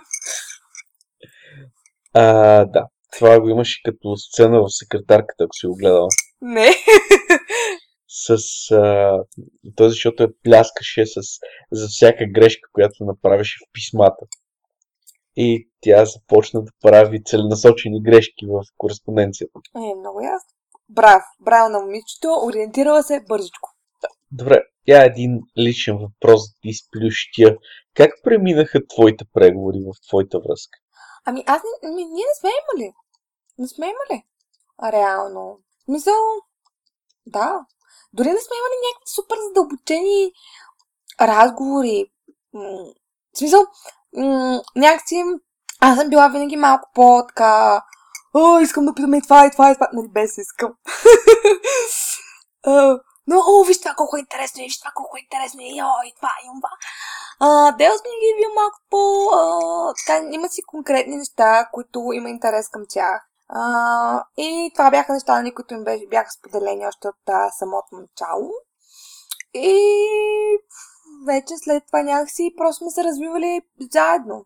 [2.13, 2.87] А, да.
[3.11, 6.07] Това го имаше като сцена в секретарката, ако си го гледала.
[6.41, 6.69] Не.
[8.07, 8.37] С
[8.71, 9.17] а,
[9.75, 11.21] този, защото я пляскаше с,
[11.71, 14.25] за всяка грешка, която направеше в писмата.
[15.35, 19.59] И тя започна да прави целенасочени грешки в кореспонденцията.
[19.75, 20.49] Е, много ясно.
[20.89, 21.23] Браво.
[21.39, 22.27] Браво на момичето.
[22.47, 23.69] Ориентирала се бързичко.
[24.31, 27.57] Добре, я един личен въпрос да ти изплющя.
[27.93, 30.79] Как преминаха твоите преговори в твоята връзка?
[31.25, 32.93] Ами аз не, ми, ние не сме имали.
[33.57, 34.25] Не сме имали.
[34.83, 35.59] Реално.
[35.87, 36.15] Мисъл,
[37.25, 37.65] да.
[38.13, 40.31] Дори не сме имали някакви супер задълбочени
[41.21, 42.11] разговори.
[42.53, 43.65] В смисъл,
[44.75, 45.23] някакси
[45.79, 47.83] аз съм била винаги малко по-така
[48.33, 49.87] О, искам да питаме това, и това, и това.
[49.93, 50.73] Нали, без искам.
[53.27, 55.91] Но, о, виж това колко е интересно, и виж това колко е интересно, и о,
[56.07, 56.71] и това, и това.
[57.77, 58.99] Делс винаги е бил малко по...
[59.35, 63.21] А, така, има си конкретни неща, които има интерес към тях.
[63.49, 67.87] А, и това бяха неща, нали, които им беше, бяха споделени още от а, самото
[67.91, 68.51] начало.
[69.53, 69.77] И
[71.27, 74.45] вече след това някакси просто сме се развивали заедно.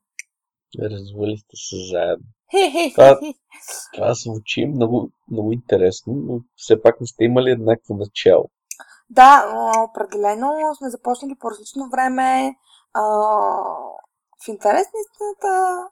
[0.82, 2.26] Развали сте се заедно.
[2.96, 3.20] Това-
[3.94, 8.50] Това звучи много, много интересно, но все пак не сте имали еднакво начало.
[9.10, 12.56] Да, определено сме започнали по различно време.
[12.94, 13.02] А,
[14.44, 15.84] в интерес на истината,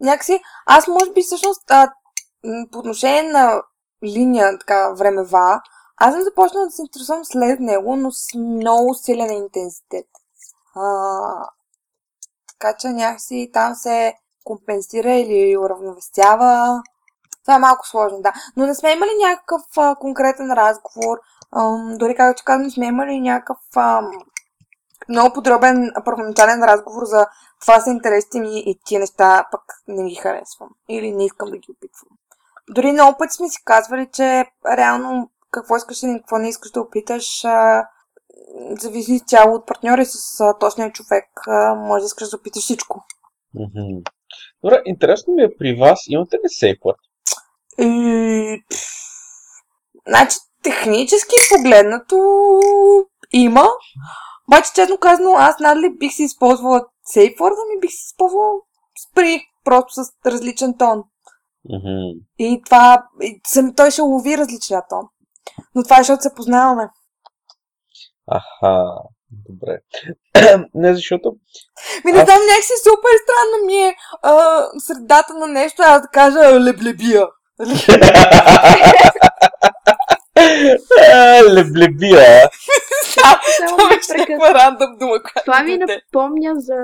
[0.00, 1.92] някакси, аз може би всъщност а,
[2.72, 3.62] по отношение на
[4.04, 5.60] линия, така, времева,
[5.96, 10.06] аз съм започнала да се интересувам след него, но с много силен интензитет.
[10.74, 11.48] А,
[12.48, 16.82] така че някакси там се компенсира или уравновесява.
[17.42, 18.32] Това е малко сложно, да.
[18.56, 21.18] Но не сме имали някакъв а, конкретен разговор.
[21.56, 24.10] Ам, дори както казвам, сме имали някакъв ам,
[25.08, 27.26] много подробен първоначален разговор за
[27.60, 30.68] това са интересите ми и тия неща пък не ги харесвам.
[30.88, 32.18] Или не искам да ги опитвам.
[32.70, 34.44] Дори много пъти сме си казвали, че
[34.76, 37.88] реално какво искаш и какво не искаш да опиташ а,
[38.80, 41.24] зависи цяло от партньора и с а, точния човек.
[41.46, 43.04] А, може да искаш да опиташ всичко.
[43.54, 44.02] Мгм.
[44.64, 46.96] Добре, интересно ми е при вас, имате ли сейфвърд?
[47.78, 48.64] И...
[50.08, 52.16] Значи, технически погледнато
[53.32, 53.68] има.
[54.48, 56.80] Обаче, честно казано, аз надали бих си използвала
[57.14, 58.52] Safe Word, ами бих си използвала
[59.06, 61.02] Spree, просто с различен тон.
[61.70, 62.20] Мгм.
[62.38, 65.02] И това, и сам, той ще лови различния тон.
[65.74, 66.88] Но това е, защото се познаваме.
[68.30, 68.84] Аха,
[69.48, 69.78] добре.
[70.74, 71.32] не, защото
[72.04, 76.08] Ми не Аз- знам, някакси супер странно ми е а, средата на нещо, аз да
[76.08, 77.26] кажа леблебия.
[81.12, 82.48] А, Леблебия.
[83.68, 86.74] Това беше някаква рандъм дума, която Това ми напомня за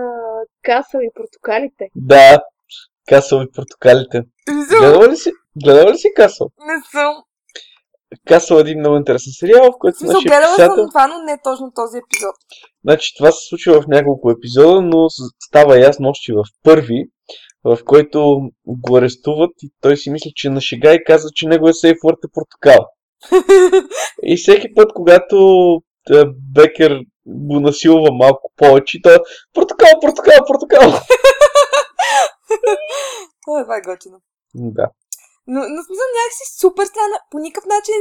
[0.63, 1.89] касъл и портокалите.
[1.97, 2.41] Да,
[3.09, 4.23] Касъл и портокалите.
[4.69, 5.31] Гледала ли си,
[5.65, 6.49] гледала ли си Касъл?
[6.67, 7.15] Не съм.
[8.29, 10.77] Касъл е един много интересен сериал, в който смисъл, нашия гледала писател...
[10.77, 12.35] съм това, но не точно този епизод.
[12.85, 15.09] Значи това се случва в няколко епизода, но
[15.49, 17.05] става ясно още в първи,
[17.65, 21.49] в който го арестуват и той си мисли, че е на шега и казва, че
[21.49, 22.87] неговия сейфвърд е портокал.
[24.23, 25.37] И всеки път, когато
[26.11, 29.19] е, Бекер го насилва малко повече, той е
[29.55, 30.89] портокал, портокал, портокал.
[33.49, 34.19] О, това е готино.
[34.55, 34.87] Да.
[35.47, 37.17] Но, но смисъл някакси супер странно.
[37.31, 37.95] По никакъв начин,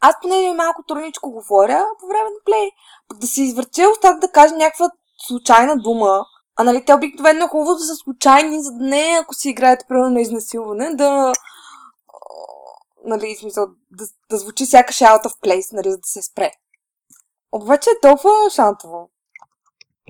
[0.00, 2.70] аз поне малко трудничко говоря по време на плей.
[3.08, 4.90] Пък да се извърче устата да кажа някаква
[5.26, 6.24] случайна дума.
[6.56, 9.84] А нали, те обикновено е хубаво да са случайни, за да не, ако си играете
[9.88, 11.32] примерно на изнасилване, да
[13.04, 16.50] нали, смисъл, да, да звучи сякаш е out of place, нали, за да се спре.
[17.52, 19.10] Обаче е толкова шантово.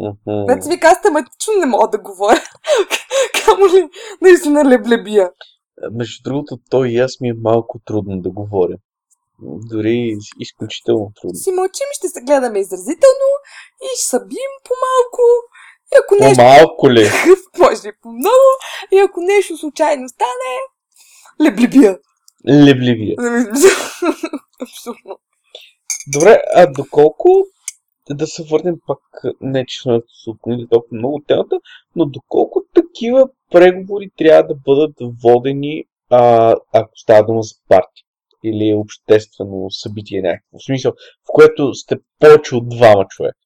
[0.01, 0.45] Мгм.
[0.49, 2.43] Вече ви казвам, тематично не мога да говоря.
[3.45, 3.89] Камо ли,
[4.23, 5.31] наистина леблебия.
[5.93, 8.77] Между другото, той и аз ми е малко трудно да говоря.
[9.43, 11.35] Дори изключително трудно.
[11.35, 13.29] си мълчим, ще се гледаме изразително
[13.83, 15.23] и ще събим по-малко.
[15.93, 17.11] И ако нещо, По-малко ли?
[17.59, 18.49] може и по-много,
[18.93, 20.53] и ако нещо случайно стане,
[21.43, 21.99] леблебия.
[22.47, 23.17] Лебливия.
[24.63, 25.19] Абсурдно.
[26.13, 27.47] Добре, а доколко
[28.11, 28.99] да се върнем пак,
[29.41, 31.61] не че сме отклонили толкова много темата,
[31.97, 38.05] но доколко такива преговори трябва да бъдат водени, а, ако става дума за партия
[38.45, 40.59] или обществено събитие някакво.
[40.59, 43.39] В смисъл, в което сте повече от двама човека.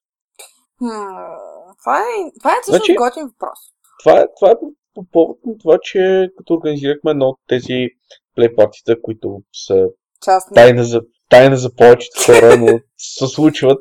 [1.83, 3.59] Това е, това е всъщност Значи- готин въпрос.
[3.99, 4.55] Това е, това е
[4.93, 7.89] по повод на това, че като организирахме едно от тези
[8.35, 9.85] плей партита, които са
[10.25, 10.55] Частни.
[10.55, 13.79] тайна за, тайна за повечето хора, но се случват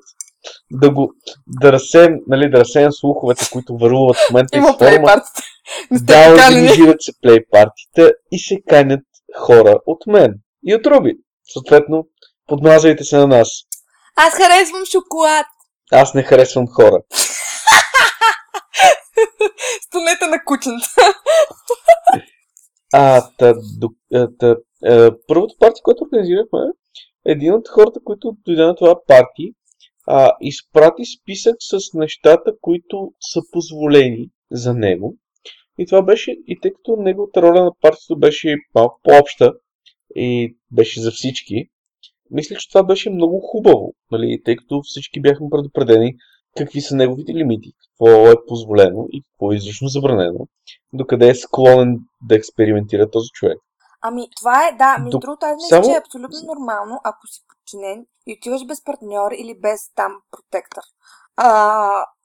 [0.71, 1.13] да го
[1.47, 5.43] да разсеем, нали, да разсеем слуховете, които върлуват в момента Има плейпартите.
[5.91, 9.01] Не сте Да, организират се плей партита и се канят
[9.39, 10.35] хора от мен
[10.67, 11.15] и от Руби.
[11.53, 12.07] Съответно,
[12.47, 13.49] подмазвайте се на нас.
[14.17, 15.47] Аз харесвам шоколад.
[15.93, 16.99] Аз не харесвам хора.
[19.87, 21.01] Стонете на кученца.
[22.93, 23.89] А, та, до,
[24.39, 26.59] та, а, първото парти, което организирахме,
[27.25, 29.55] един от хората, които дойде на това парти,
[30.07, 35.17] а, изпрати списък с нещата, които са позволени за него.
[35.79, 39.53] И това беше, и тъй като неговата роля на партито беше малко по-обща
[40.17, 41.69] и беше за всички,
[42.31, 46.15] мисля, че това беше много хубаво, нали, тъй като всички бяхме предупредени
[46.57, 50.49] какви са неговите лимити, какво е позволено и какво е изрично забранено,
[50.93, 53.59] докъде е склонен да експериментира този човек.
[54.05, 57.27] Ами, това е, да, между До- другото, аз мисля, само- че е абсолютно нормално, ако
[57.27, 60.83] си подчинен и отиваш без партньор или без там протектор,
[61.37, 61.49] а,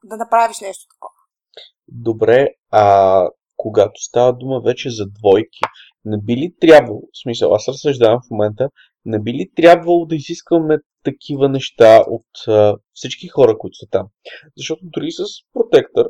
[0.03, 1.13] да направиш нещо такова.
[1.87, 5.59] Добре, а когато става дума вече за двойки,
[6.05, 8.69] не би ли трябвало, в смисъл, аз разсъждавам в момента,
[9.07, 14.07] не би ли трябвало да изискваме такива неща от а, всички хора, които са там?
[14.57, 16.05] Защото дори с протектор,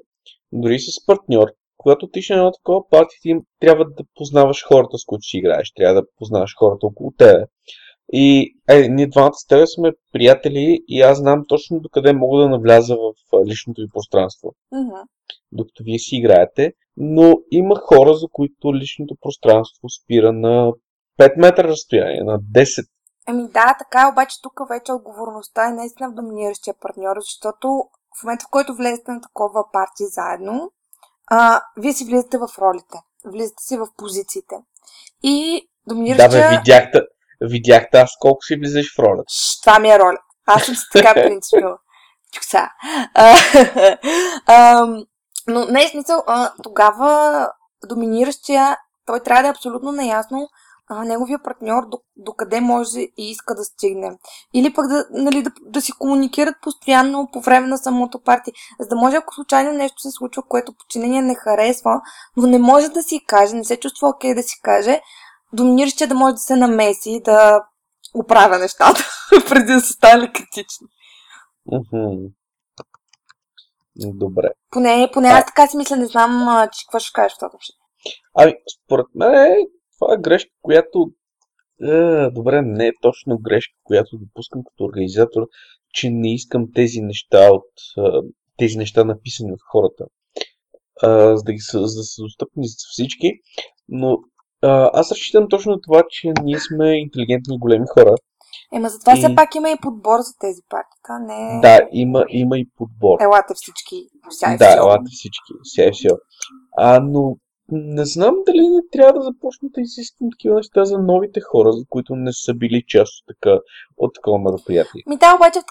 [0.51, 4.97] дори с партньор, когато ти ще на едно такова парти, ти трябва да познаваш хората,
[4.97, 7.45] с които си играеш, трябва да познаваш хората около тебе.
[8.13, 12.49] И е, ние двамата с тебе сме приятели и аз знам точно докъде мога да
[12.49, 15.01] навляза в личното ви пространство Мгм.
[15.51, 20.73] докато вие си играете, но има хора, за които личното пространство спира на
[21.19, 22.87] 5 метра разстояние, на 10.
[23.27, 27.83] Ами да, така е, обаче тук вече отговорността е наистина в доминиращия партньор, защото
[28.19, 30.71] в момента, в който влезете на такова парти заедно,
[31.27, 34.55] а, вие си влизате в ролите, влизате си в позициите.
[35.23, 36.49] И Да, доминиращия...
[36.49, 37.01] бе, видяхте,
[37.41, 39.23] видяхте аз колко си влизаш в ролята.
[39.27, 40.17] Ш, Това ми е роля.
[40.45, 41.77] Аз съм си така принципила.
[42.33, 42.69] Чукса.
[45.47, 46.23] Но не е смисъл.
[46.27, 47.49] а, Тогава
[47.85, 50.49] доминиращия, той трябва да е абсолютно наясно
[50.89, 54.17] а, неговия партньор до, до къде може и иска да стигне.
[54.53, 58.51] Или пък да, нали, да, да си комуникират постоянно по време на самото парти.
[58.79, 62.01] За да може, ако случайно нещо се случва, което подчинение не харесва,
[62.37, 65.01] но не може да си каже, не се чувства окей да си каже,
[65.53, 67.63] доминиращия да може да се намеси, да
[68.13, 69.03] оправя нещата,
[69.49, 70.87] преди да са стали критични.
[73.95, 74.49] Добре.
[74.71, 77.79] Поне, поне аз така си мисля, не знам, че какво ще кажеш в това отношение.
[78.33, 78.53] Ами,
[78.85, 79.57] според мен
[79.99, 81.11] това е грешка, която...
[81.81, 85.41] Е, добре, не е точно грешка, която допускам като организатор,
[85.93, 88.21] че не искам тези неща от а,
[88.57, 90.05] тези неща написани от хората,
[91.03, 93.31] а, за, да ги, за да са достъпни за всички.
[93.89, 94.17] Но
[94.61, 98.15] а, аз разчитам точно на това, че ние сме интелигентни и големи хора.
[98.73, 101.59] Ема затова И- все пак има и подбор за тези партита, не...
[101.61, 103.17] Да, има, има и подбор.
[103.21, 103.95] Елате всички,
[104.29, 106.09] вся и Да, елате всички, сега все.
[106.77, 107.37] А, но
[107.71, 111.85] не знам дали не трябва да започнем да изисквам такива неща за новите хора, за
[111.89, 113.59] които не са били част от, така,
[113.97, 115.03] от такова мероприятие.
[115.07, 115.63] Ми да, обаче в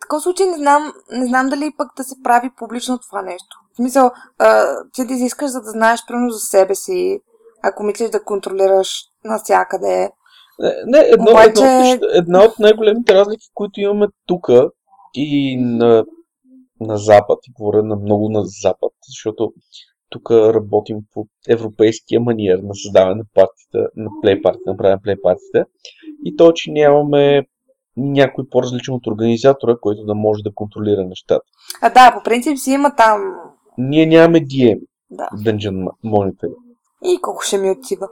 [0.00, 3.56] такъв случай не знам, не знам дали пък да се прави публично това нещо.
[3.72, 7.20] В смисъл, а, ти да изискаш, за да знаеш примерно за себе си,
[7.62, 10.10] ако мислиш да контролираш навсякъде.
[10.58, 14.48] Не, не едно, Обаче- едно, една от най-големите разлики, които имаме тук
[15.14, 16.04] и на,
[16.80, 19.52] на Запад, и говоря на много на Запад, защото
[20.10, 25.16] тук работим по европейския маниер на създаване на партията, на плей партията, на правене плей
[25.22, 25.64] партията.
[26.24, 27.46] И то, че нямаме
[27.96, 31.44] някой по-различен от организатора, който да може да контролира нещата.
[31.82, 33.20] А да, по принцип си има там...
[33.78, 34.80] Ние нямаме DM,
[35.10, 35.28] Да.
[35.32, 36.54] Dungeon Monitor.
[37.04, 38.08] И колко ще ми отива.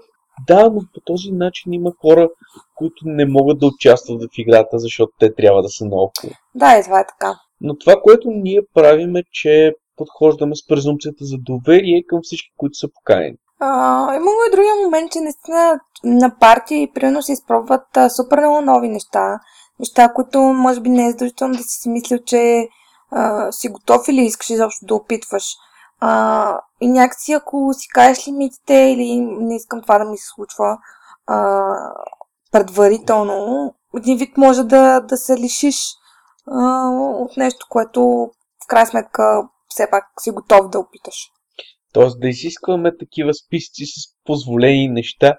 [0.46, 2.28] Да, но по този начин има хора,
[2.74, 6.32] които не могат да участват в играта, защото те трябва да са наоколо.
[6.54, 7.38] Да, и това е така.
[7.60, 12.78] Но това, което ние правим е, че подхождаме с презумпцията за доверие към всички, които
[12.78, 13.36] са поканени.
[14.16, 18.88] Имало и другия момент, че наистина на партии примерно се изпробват а, супер много нови
[18.88, 19.40] неща.
[19.80, 22.68] Неща, които може би не е задължително да си си мислил, че
[23.10, 25.44] а, си готов или искаш изобщо да опитваш.
[26.00, 30.78] А, и някакси ако си кажеш лимитите или не искам това да ми се случва
[31.26, 31.62] а,
[32.52, 35.76] предварително, един вид може да, да се лишиш
[36.46, 38.30] а, от нещо, което
[38.64, 41.14] в крайна сметка все пак си готов да опиташ.
[41.92, 43.94] Тоест да изискваме такива списъци с
[44.24, 45.34] позволени неща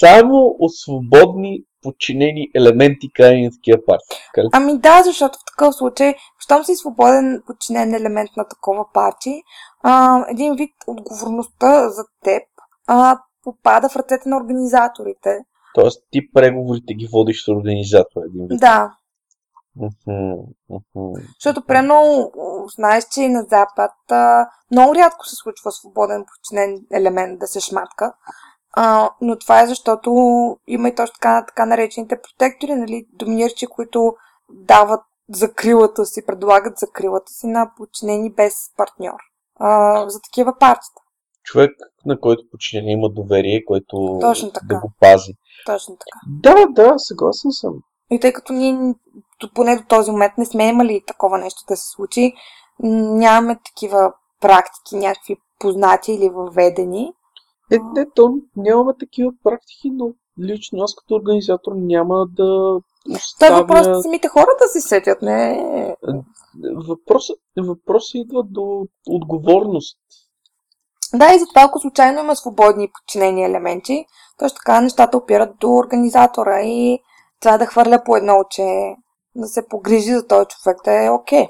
[0.00, 4.50] само от свободни подчинени елементи крайни на такива партии.
[4.52, 9.42] Ами да, защото в такъв случай, щом си свободен подчинен елемент на такова парти,
[9.82, 12.42] а, един вид отговорността за теб
[12.86, 15.38] а, попада в ръцете на организаторите.
[15.74, 18.60] Тоест ти преговорите ги водиш с организатора един вид.
[18.60, 18.90] Да,
[21.40, 22.30] защото прено
[22.68, 27.60] знаеш, че и на Запад а, много рядко се случва свободен подчинен елемент да се
[27.60, 28.12] шматка.
[28.72, 30.10] А, но това е защото
[30.66, 34.14] има и точно така, така наречените протектори, нали, доминиращи, които
[34.50, 35.00] дават
[35.34, 39.18] закрилата си, предлагат закрилата си на подчинени без партньор.
[39.60, 41.00] А, за такива партията.
[41.42, 41.70] Човек,
[42.06, 44.66] на който подчинение има доверие, който Точно така.
[44.66, 45.32] да го пази.
[45.66, 46.18] Точно така.
[46.26, 47.74] Да, да, съгласен съм.
[48.10, 48.94] И тъй като ние
[49.54, 52.32] поне до този момент не сме имали такова нещо да се случи,
[52.80, 57.12] нямаме такива практики, някакви познати или въведени.
[57.72, 60.12] Е, не, то нямаме такива практики, но
[60.44, 63.56] лично аз като организатор няма да Той оставя...
[63.56, 65.96] въпрос е самите хора да се сетят, не...
[66.88, 67.36] Въпросът,
[67.66, 69.98] въпросът идва до отговорност.
[71.14, 74.06] Да, и затова, ако случайно има свободни и подчинени елементи,
[74.38, 76.98] точно така нещата опират до организатора и
[77.40, 78.96] трябва да хвърля по едно оче,
[79.34, 81.48] да се погрижи за този човек да е окей.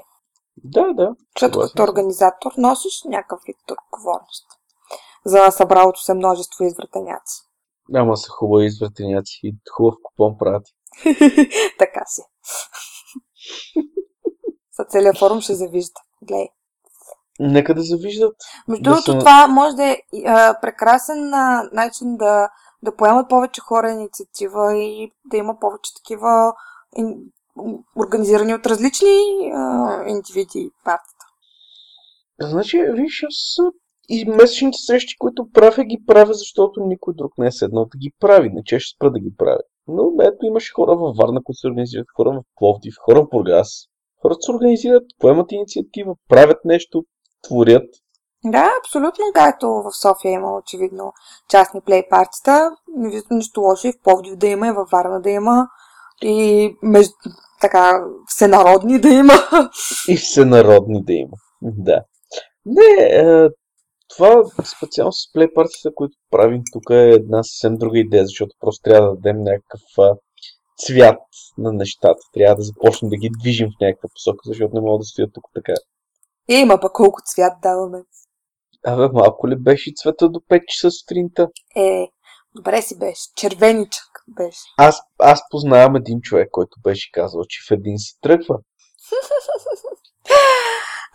[0.63, 1.15] Да, да.
[1.35, 4.45] Защото като организатор носиш някакъв вид отговорност
[5.27, 7.41] за събралото се множество извратеняци.
[7.95, 10.67] Ама са хубави извратеняци и хубав купон правят.
[11.79, 12.21] така си.
[14.77, 16.01] За целият форум ще завижда.
[16.21, 16.47] Глей.
[17.39, 18.35] Нека да завиждат.
[18.67, 22.49] Между Да другото, са- това може да е а, прекрасен а, начин да,
[22.83, 26.53] да поемат повече хора инициатива и да има повече такива
[27.99, 29.17] организирани от различни
[29.53, 31.25] а, индивиди партията.
[32.41, 33.57] Значи, виж, аз
[34.09, 38.11] и месечните срещи, които правя, ги правя, защото никой друг не е седнал да ги
[38.19, 38.49] прави.
[38.49, 39.61] Не че ще спра да ги правя.
[39.87, 43.69] Но ето имаше хора във Варна, които се организират, хора в Пловдив, хора в Бургас.
[44.21, 47.03] Хората се организират, поемат инициатива, правят нещо,
[47.47, 47.89] творят.
[48.45, 51.13] Да, абсолютно, както в София има очевидно
[51.49, 52.71] частни плей партията.
[52.95, 55.67] Не виждам нищо лошо и в Пловдив да има, и във Варна да има,
[56.23, 57.13] и между,
[57.61, 59.33] така, всенародни да има.
[60.07, 61.37] И всенародни да има.
[61.61, 62.03] Да.
[62.65, 63.49] Не, е,
[64.15, 64.43] това
[64.77, 69.09] специално с плей партията, които правим тук е една съвсем друга идея, защото просто трябва
[69.09, 70.15] да дадем някакъв а,
[70.77, 71.19] цвят
[71.57, 72.19] на нещата.
[72.33, 75.43] Трябва да започнем да ги движим в някаква посока, защото не мога да стоя тук
[75.53, 75.73] така.
[76.47, 78.03] Има пък колко цвят даваме.
[78.85, 81.47] Абе, малко ли беше цвета до 5 часа сутринта?
[81.75, 82.07] Е,
[82.55, 83.21] добре си беше.
[83.35, 84.59] Червеничък беше.
[84.77, 88.57] Аз, аз познавам един човек, който беше казал, че в един си тръгва.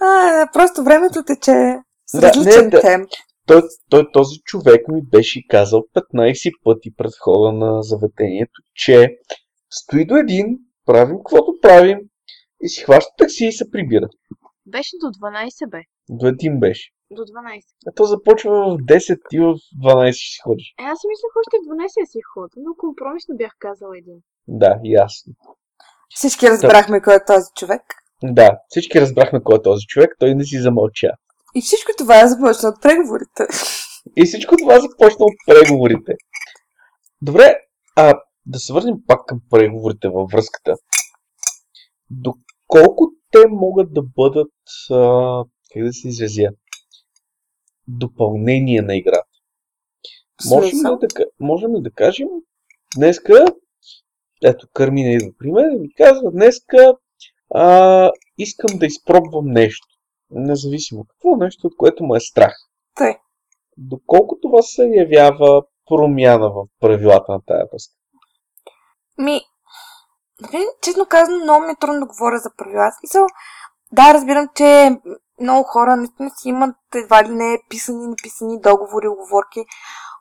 [0.05, 3.11] А, просто времето тече с Да, различен не, темп.
[3.47, 5.81] Той, той, този човек ми беше казал
[6.15, 9.17] 15 пъти пред входа на заведението, че
[9.71, 10.47] стои до един,
[10.87, 11.99] правим каквото правим
[12.63, 14.09] и си хваща такси и се прибира.
[14.67, 15.79] Беше до 12 бе.
[16.09, 16.91] До един беше.
[17.17, 17.63] До 12.
[17.89, 19.55] А то започва в 10 и в
[19.85, 20.67] 12 ще си ходиш.
[20.81, 24.19] Е, аз си мислех още в 12 да си хода, но компромисно бях казала един.
[24.49, 25.33] Да, ясно.
[26.15, 27.83] Всички разбрахме кой е този човек.
[28.23, 31.11] Да, всички разбрахме кой е този човек, той не си замълча.
[31.55, 33.43] И всичко това е започна от преговорите.
[34.17, 36.13] И всичко това започна от преговорите.
[37.23, 37.57] Добре,
[37.97, 38.15] а
[38.47, 40.75] да се върнем пак към преговорите във връзката.
[42.11, 44.53] Доколко те могат да бъдат,
[44.91, 45.45] а,
[45.75, 46.49] как да се изразя,
[47.89, 49.29] допълнение на играта?
[50.51, 52.29] Можем ли, да, можем ли да кажем,
[52.97, 53.45] днеска,
[54.45, 56.97] ето Кърмина идва при мен и ми казва, днеска
[57.55, 59.87] а, искам да изпробвам нещо.
[60.31, 62.55] Независимо какво, нещо, от което му е страх.
[62.95, 63.17] Тъй.
[63.77, 67.95] Доколко това се явява промяна в правилата на тая връзка?
[69.19, 69.41] Ми,
[70.41, 72.91] нали, честно казано, много ми е трудно да говоря за правила.
[73.01, 73.27] Смисъл,
[73.93, 74.91] да, разбирам, че
[75.43, 79.65] много хора наистина си имат едва ли не писани, написани договори, оговорки.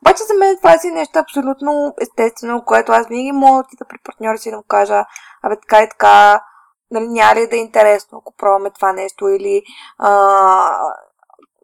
[0.01, 3.97] Обаче за мен това си е нещо абсолютно естествено, което аз винаги мога да при
[4.03, 5.05] партньора си да му кажа,
[5.43, 6.43] абе така и така,
[6.91, 9.63] нали, няма ли да е интересно, ако пробваме това нещо или
[9.97, 10.93] а,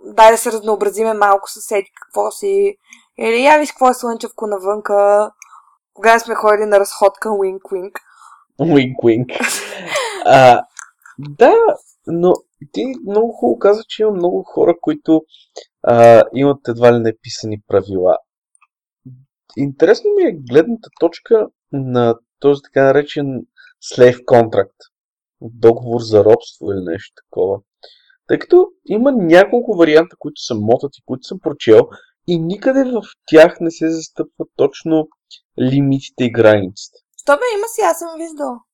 [0.05, 2.77] дай да се разнообразиме малко съседи, какво си,
[3.17, 5.29] или я виж какво е слънчевко навънка,
[5.93, 7.99] кога сме ходили на разходка, уинк-уинк.
[8.59, 9.29] Уинк, уинк.
[10.25, 10.61] А,
[11.19, 11.53] да,
[12.07, 12.33] но
[12.71, 15.21] ти много хубаво каза, че има много хора, които
[15.83, 18.17] а, имат едва ли неписани правила.
[19.57, 23.41] Интересно ми е гледната точка на този така наречен
[23.93, 24.77] slave contract.
[25.41, 27.59] Договор за робство или нещо такова.
[28.27, 31.89] Тъй като има няколко варианта, които съм мотат и които съм прочел
[32.27, 35.07] и никъде в тях не се застъпват точно
[35.61, 36.99] лимитите и границите.
[37.21, 38.66] Що бе, има си, аз съм виждал.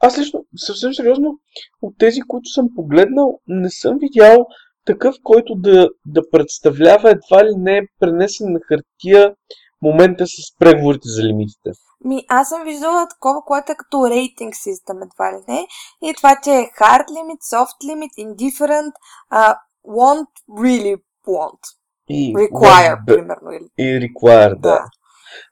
[0.00, 1.38] Аз лично, съвсем сериозно,
[1.82, 4.46] от тези, които съм погледнал, не съм видял
[4.84, 9.34] такъв, който да, да представлява едва ли не пренесен на хартия
[9.82, 11.70] момента с преговорите за лимитите.
[12.04, 15.66] Ми, аз съм виждала такова, което е като рейтинг систем, едва ли не.
[16.02, 18.92] И това, че е hard limit, soft limit, indifferent,
[19.32, 19.54] uh,
[19.88, 21.60] want, really want.
[22.08, 23.52] И, Require, да, примерно.
[23.52, 23.68] Или...
[23.78, 24.60] И require, да.
[24.60, 24.84] Да.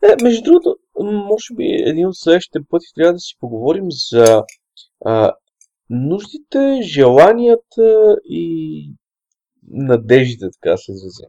[0.05, 4.45] Е, между другото, може би един от следващите пъти трябва да си поговорим за
[5.05, 5.33] а,
[5.91, 8.93] нуждите, желанията и
[9.71, 11.27] надеждите, така се изразя.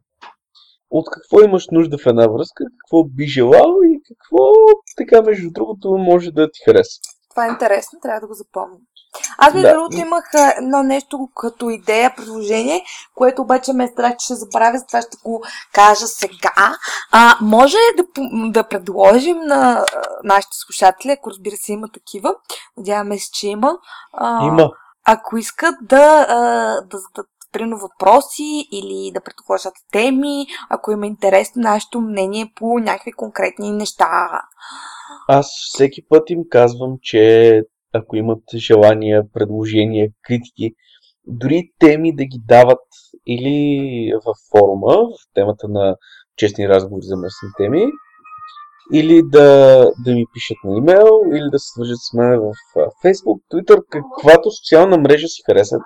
[0.89, 4.53] От какво имаш нужда в една връзка, какво би желал и какво,
[4.97, 7.01] така между другото, може да ти хареса.
[7.29, 8.77] Това е интересно, трябва да го запомня.
[9.37, 9.73] Аз, между Да.
[9.73, 10.23] другото, имах
[10.57, 12.83] едно нещо като идея, предложение,
[13.15, 16.75] което обаче ме е страх, че ще забравя, затова ще го кажа сега.
[17.11, 18.03] А, може да,
[18.51, 19.85] да предложим на
[20.23, 22.35] нашите слушатели, ако разбира се има такива,
[22.77, 23.77] надяваме се, че има,
[24.13, 24.71] а, Има.
[25.05, 26.25] ако искат да,
[26.85, 32.79] да зададат примерно въпроси или да предложат теми, ако има интерес на нашето мнение по
[32.79, 34.41] някакви конкретни неща.
[35.27, 40.73] Аз всеки път им казвам, че ако имат желания, предложения, критики,
[41.27, 42.87] дори теми да ги дават
[43.27, 45.95] или в форума, в темата на
[46.37, 47.85] честни разговори за местни теми,
[48.93, 52.53] или да, да ми пишат на имейл, или да се свържат с мен в
[53.03, 55.81] Facebook, Twitter, каквато социална мрежа си харесат.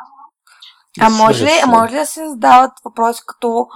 [1.02, 3.68] А може ли, а може ли да се задават въпроси като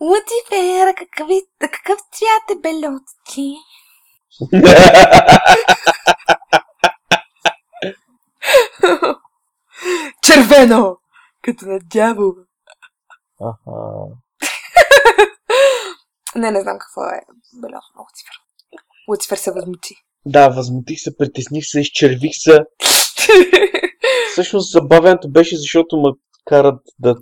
[0.00, 3.54] Лутифер, какъв, е- какъв цвят е белото ти?
[10.22, 10.96] Червено!
[11.42, 12.32] Като на дявол.
[13.40, 13.72] Аха.
[16.36, 17.20] Не, не знам какво е
[17.54, 18.34] белото на Луцифер.
[19.08, 19.94] Луцифер се възмути.
[20.26, 22.60] Да, възмутих се, притесних се, изчервих се.
[24.32, 26.08] Всъщност забавянето беше, защото ме
[26.44, 27.16] карат да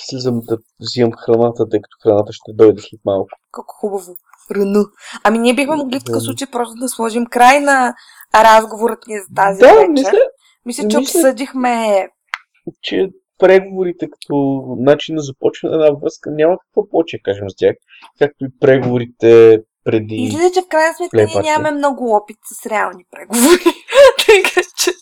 [0.00, 3.28] слизам да взимам храната, тъй като храната ще дойде след малко.
[3.52, 4.16] Колко хубаво.
[4.50, 4.84] Рано.
[5.24, 7.94] Ами ние бихме могли в такъв случай просто да сложим край на
[8.34, 9.88] разговорът ни за тази да, вечер.
[9.88, 10.18] мисля,
[10.66, 12.06] мисля, че мисля- обсъдихме
[12.82, 17.76] че преговорите като начин на започване на една връзка няма какво повече кажем с тях,
[18.18, 20.14] както и преговорите преди.
[20.14, 23.60] Излиза, че в крайна сметка ние нямаме много опит с реални преговори.
[24.26, 24.92] така че...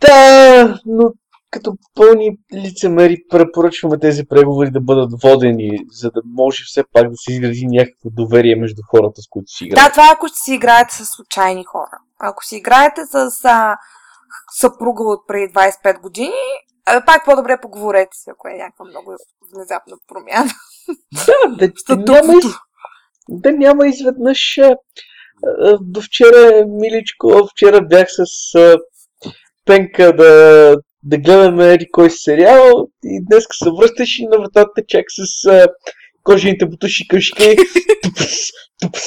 [0.00, 1.12] Да, но
[1.50, 7.16] като пълни лицемери препоръчваме тези преговори да бъдат водени, за да може все пак да
[7.16, 9.86] се изгради някакво доверие между хората, с които си играят.
[9.86, 11.98] Да, това е ако ще си играете с случайни хора.
[12.20, 13.76] Ако си играете с а,
[14.60, 16.42] съпруга от преди 25 години,
[16.86, 19.16] а, пак по-добре поговорете си, ако е някаква много
[19.54, 20.50] внезапна промяна.
[21.26, 22.48] Да, да, Статуквото.
[22.48, 22.54] няма,
[23.28, 24.58] да няма изведнъж.
[25.46, 28.78] А, До вчера, миличко, вчера бях с а,
[29.64, 35.04] Пенка да, да гледаме еди кой сериал и днес се връщаш и на вратата чак
[35.08, 35.66] с а,
[36.22, 37.56] кожените бутуши къшки.
[38.02, 38.26] Тупс,
[38.80, 39.02] тупс,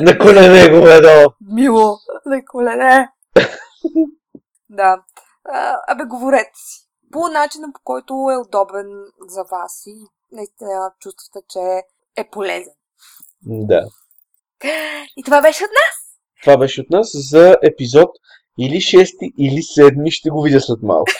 [0.00, 1.32] на колене го ведо.
[1.52, 1.96] Мило,
[2.26, 3.08] на колене.
[4.70, 5.02] да.
[5.44, 6.86] А, абе, говорете си.
[7.12, 11.82] По начина, по който е удобен за вас и наистина чувствате, че
[12.16, 12.72] е полезен.
[13.42, 13.82] Да.
[15.16, 15.96] И това беше от нас.
[16.42, 18.08] Това беше от нас за епизод
[18.60, 21.12] или 6 или 7 ще го видя след малко.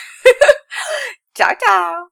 [1.37, 2.11] Чао, чао!